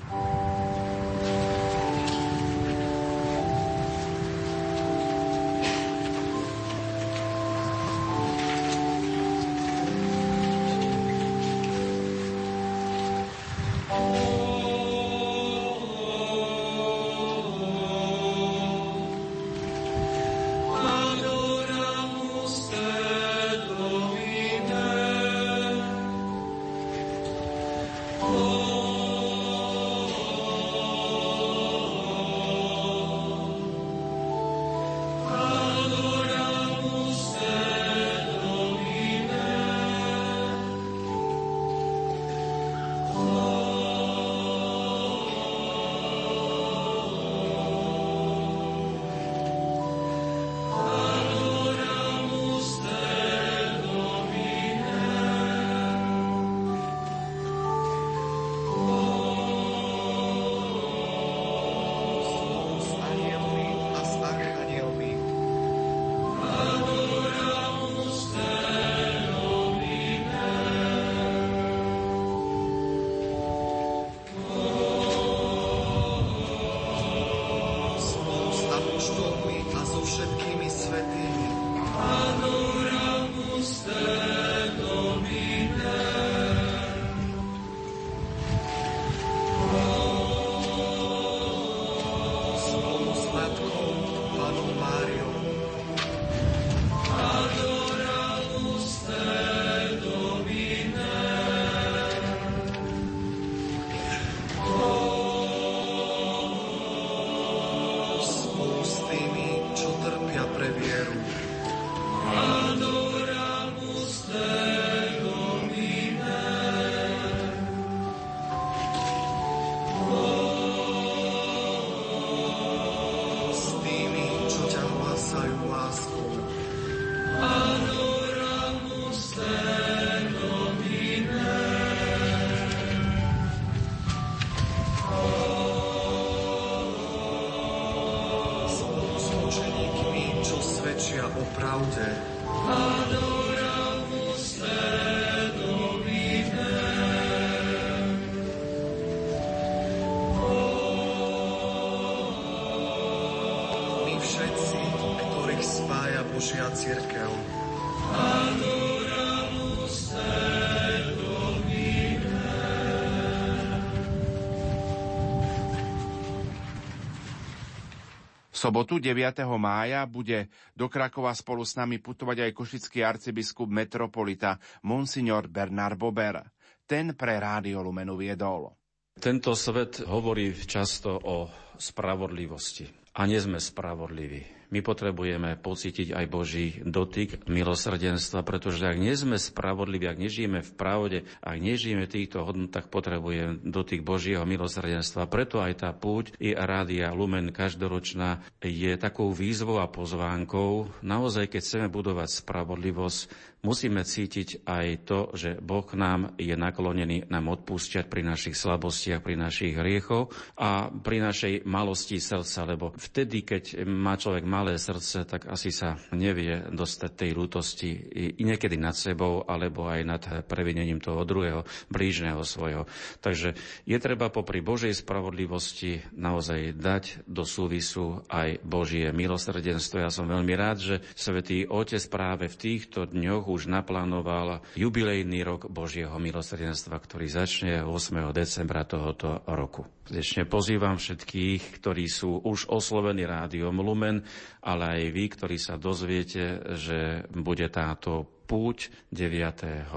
Sobotu 168.65 168.97
9. 168.97 169.45
mája 169.61 170.01
bude 170.09 170.49
do 170.73 170.89
Krakova 170.89 171.29
spolu 171.37 171.61
s 171.61 171.77
nami 171.77 172.01
putovať 172.01 172.49
aj 172.49 172.51
košický 172.57 173.05
arcibiskup 173.05 173.69
metropolita 173.69 174.57
Monsignor 174.81 175.45
Bernard 175.45 176.01
Bober. 176.01 176.41
Ten 176.81 177.13
pre 177.13 177.37
Rádio 177.37 177.85
Lumenu 177.85 178.17
viedol. 178.17 178.73
Tento 179.21 179.53
svet 179.53 180.01
hovorí 180.09 180.57
často 180.65 181.13
o 181.13 181.45
spravodlivosti. 181.77 182.89
A 183.21 183.29
nie 183.29 183.37
sme 183.37 183.61
spravodliví. 183.61 184.64
My 184.73 184.79
potrebujeme 184.81 185.57
pocítiť 185.59 186.15
aj 186.15 186.25
Boží 186.29 186.81
dotyk, 186.81 187.45
milosrdenstva, 187.45 188.41
pretože 188.41 188.85
ak 188.85 188.97
nie 188.97 189.13
sme 189.13 189.37
spravodliví, 189.37 190.05
ak 190.09 190.21
nežijeme 190.21 190.65
v 190.65 190.71
pravde, 190.73 191.17
ak 191.41 191.57
nežijeme 191.57 192.09
v 192.09 192.13
týchto 192.21 192.45
hodnotách, 192.45 192.89
potrebujeme 192.89 193.61
dotyk 193.61 194.01
Božieho 194.01 194.45
milosrdenstva. 194.47 195.29
Preto 195.29 195.61
aj 195.61 195.85
tá 195.85 195.89
púť 195.93 196.33
i 196.41 196.53
Rádia 196.53 197.13
Lumen 197.13 197.53
každoročná 197.53 198.41
je 198.61 198.93
takou 198.97 199.29
výzvou 199.31 199.81
a 199.81 199.87
pozvánkou. 199.89 201.01
Naozaj, 201.05 201.51
keď 201.51 201.61
chceme 201.61 201.87
budovať 201.89 202.41
spravodlivosť, 202.41 203.19
musíme 203.65 204.05
cítiť 204.05 204.61
aj 204.69 204.87
to, 205.09 205.19
že 205.33 205.57
Boh 205.57 205.89
nám 205.97 206.37
je 206.37 206.53
naklonený 206.53 207.25
nám 207.33 207.49
odpúšťať 207.49 208.05
pri 208.05 208.21
našich 208.21 208.53
slabostiach, 208.53 209.25
pri 209.25 209.35
našich 209.41 209.73
hriechoch 209.73 210.29
a 210.53 210.93
pri 210.93 211.17
našej 211.25 211.53
malosti 211.65 212.21
srdca, 212.21 212.69
lebo 212.69 212.93
vtedy, 212.93 213.41
keď 213.41 213.87
má 213.89 214.13
človek 214.21 214.45
malé 214.55 214.79
srdce, 214.79 215.27
tak 215.27 215.51
asi 215.51 215.75
sa 215.75 215.99
nevie 216.15 216.71
dostať 216.71 217.11
tej 217.11 217.31
lútosti 217.35 217.91
i 218.39 218.39
niekedy 218.39 218.79
nad 218.79 218.95
sebou, 218.95 219.43
alebo 219.43 219.91
aj 219.91 220.01
nad 220.07 220.23
previnením 220.47 221.03
toho 221.03 221.27
druhého, 221.27 221.67
blížneho 221.91 222.39
svojho. 222.47 222.87
Takže 223.19 223.59
je 223.83 223.97
treba 223.99 224.31
popri 224.31 224.63
Božej 224.63 224.95
spravodlivosti 224.95 226.07
naozaj 226.15 226.79
dať 226.79 227.27
do 227.27 227.43
súvisu 227.43 228.23
aj 228.31 228.63
Božie 228.63 229.11
milosrdenstvo. 229.11 229.99
Ja 229.99 230.13
som 230.13 230.31
veľmi 230.31 230.53
rád, 230.55 230.77
že 230.79 230.95
Svetý 231.11 231.67
Otec 231.67 232.01
práve 232.07 232.47
v 232.47 232.55
týchto 232.55 233.03
dňoch 233.03 233.51
už 233.51 233.67
naplánoval 233.67 234.63
jubilejný 234.79 235.43
rok 235.43 235.67
Božieho 235.67 236.15
milosrdenstva, 236.15 236.95
ktorý 236.95 237.27
začne 237.27 237.83
8. 237.83 238.31
decembra 238.31 238.87
tohoto 238.87 239.43
roku. 239.49 239.83
Srdečne 240.05 240.45
pozývam 240.45 241.01
všetkých, 241.01 241.81
ktorí 241.81 242.05
sú 242.05 242.37
už 242.45 242.69
oslovení 242.69 243.25
rádiom 243.25 243.73
Lumen, 243.81 244.21
ale 244.65 244.83
aj 244.99 245.03
vy, 245.13 245.25
ktorí 245.31 245.57
sa 245.57 245.79
dozviete, 245.79 246.75
že 246.77 247.25
bude 247.31 247.65
táto 247.71 248.34
púť 248.45 248.93
9. 249.09 249.89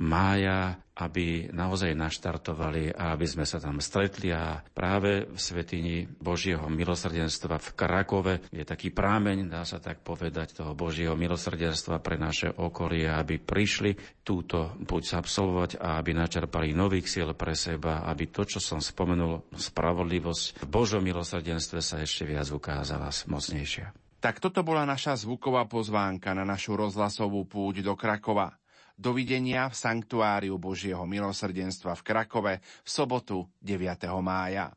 mája, 0.00 0.80
aby 1.00 1.48
naozaj 1.48 1.96
naštartovali 1.96 2.92
a 2.92 3.16
aby 3.16 3.24
sme 3.24 3.48
sa 3.48 3.56
tam 3.56 3.80
stretli 3.80 4.28
a 4.36 4.60
práve 4.60 5.24
v 5.24 5.38
Svetini 5.40 6.04
Božieho 6.04 6.68
milosrdenstva 6.68 7.56
v 7.56 7.68
Krakove 7.72 8.34
je 8.52 8.64
taký 8.68 8.92
prámeň, 8.92 9.48
dá 9.48 9.64
sa 9.64 9.80
tak 9.80 10.04
povedať, 10.04 10.60
toho 10.60 10.76
Božieho 10.76 11.16
milosrdenstva 11.16 12.04
pre 12.04 12.20
naše 12.20 12.52
okolie, 12.52 13.08
aby 13.08 13.40
prišli 13.40 14.20
túto 14.20 14.76
púť 14.84 15.16
absolvovať 15.16 15.80
a 15.80 15.96
aby 15.96 16.12
načerpali 16.12 16.76
nových 16.76 17.08
síl 17.08 17.32
pre 17.32 17.56
seba, 17.56 18.04
aby 18.04 18.28
to, 18.28 18.44
čo 18.44 18.60
som 18.60 18.84
spomenul, 18.84 19.48
spravodlivosť 19.56 20.60
v 20.60 20.66
Božom 20.68 21.00
milosrdenstve 21.00 21.80
sa 21.80 22.04
ešte 22.04 22.28
viac 22.28 22.48
ukázala 22.52 23.08
mocnejšia. 23.24 24.09
Tak 24.20 24.36
toto 24.36 24.60
bola 24.60 24.84
naša 24.84 25.16
zvuková 25.16 25.64
pozvánka 25.64 26.36
na 26.36 26.44
našu 26.44 26.76
rozhlasovú 26.76 27.48
púť 27.48 27.80
do 27.80 27.96
Krakova. 27.96 28.52
Dovidenia 28.92 29.72
v 29.72 29.80
Sanktuáriu 29.80 30.60
Božieho 30.60 31.08
milosrdenstva 31.08 31.96
v 31.96 32.04
Krakove 32.04 32.54
v 32.60 32.88
sobotu 32.88 33.48
9. 33.64 33.80
mája. 34.20 34.76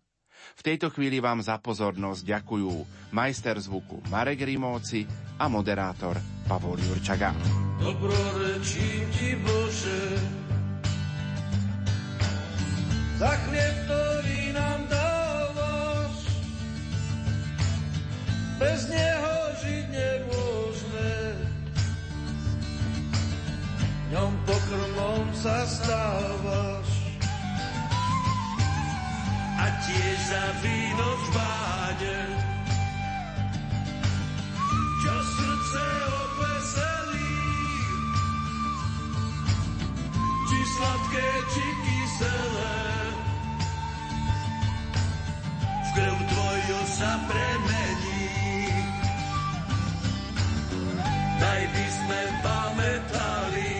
V 0.55 0.61
tejto 0.63 0.87
chvíli 0.95 1.19
vám 1.19 1.43
za 1.43 1.59
pozornosť 1.59 2.23
ďakujú 2.23 2.71
majster 3.11 3.59
zvuku 3.59 3.99
Marek 4.07 4.47
Rimóci 4.47 5.03
a 5.35 5.51
moderátor 5.51 6.15
Pavol 6.47 6.79
Jurčaga. 6.79 7.35
Dobrorečím 7.83 9.03
ti 9.11 9.35
Bože, 9.43 10.03
za 13.19 13.31
chlieb, 13.43 13.75
ktorý 13.87 14.39
nám 14.55 14.79
dávaš, 14.87 15.02
bez 18.59 18.89
neho 18.89 19.35
žiť 19.61 19.85
nemôžeme. 19.89 21.13
Ňom 24.13 24.31
pokrmom 24.45 25.25
sa 25.33 25.65
stávaš 25.65 26.89
a 29.57 29.65
tiež 29.81 30.17
za 30.29 30.45
víno 30.61 31.09
v 31.17 31.25
báde, 31.33 32.19
čo 35.01 35.13
srdce 35.17 35.85
obveselí. 36.13 37.37
Či 40.45 40.59
sladké, 40.77 41.29
či 41.57 41.65
kyselé, 41.81 42.77
v 45.65 45.89
krv 45.97 46.17
tvoju 46.21 46.79
sa 46.85 47.11
premení. 47.25 48.12
Daj 51.53 51.69
by 51.69 51.85
sme 51.85 52.21
pamätali, 52.41 53.73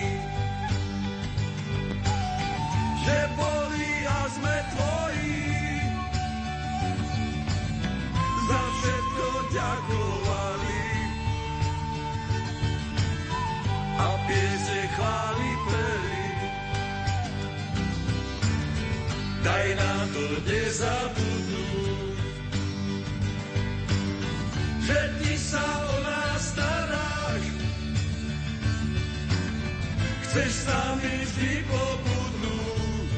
že 3.01 3.17
boli 3.33 3.93
a 4.05 4.19
sme 4.29 4.55
tvoji. 4.77 5.41
Za 8.45 8.61
všetko 8.77 9.25
ďakovali 9.57 10.85
a 13.97 14.09
piese 14.29 14.79
chváli 14.93 15.51
peli. 15.65 16.25
Daj 19.41 19.65
nám 19.81 20.05
to 20.13 20.25
nezabudnúť, 20.45 22.21
že 24.85 24.99
ty 25.25 25.33
sa 25.41 25.82
Chceš 30.33 30.49
s 30.49 30.65
nami 30.65 31.13
vždy 31.29 31.61
pobudnúť. 31.69 33.09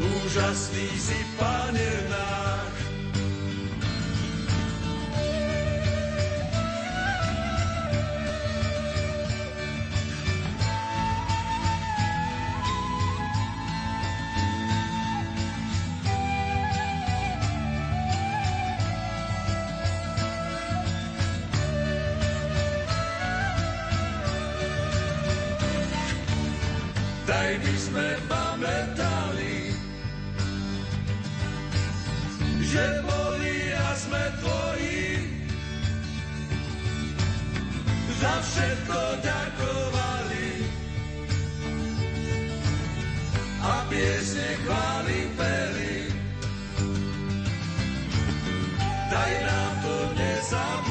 Úžasný 0.00 0.88
si, 0.96 1.18
Pane 1.36 1.92
náš. 2.08 2.55
Daj 27.56 27.64
by 27.64 27.76
sme 27.80 28.08
pamätali, 28.28 29.72
že 32.60 32.84
boli 33.00 33.72
a 33.72 33.88
sme 33.96 34.24
tvoji. 34.44 35.08
Za 38.20 38.34
všetko 38.44 39.00
ďakovali 39.24 40.48
a 43.64 43.74
piesne 43.88 44.48
chváli 44.60 45.20
peli. 45.40 46.12
Daj 49.08 49.32
nám 49.48 49.72
to 49.80 49.96
nezabudnúť, 50.12 50.85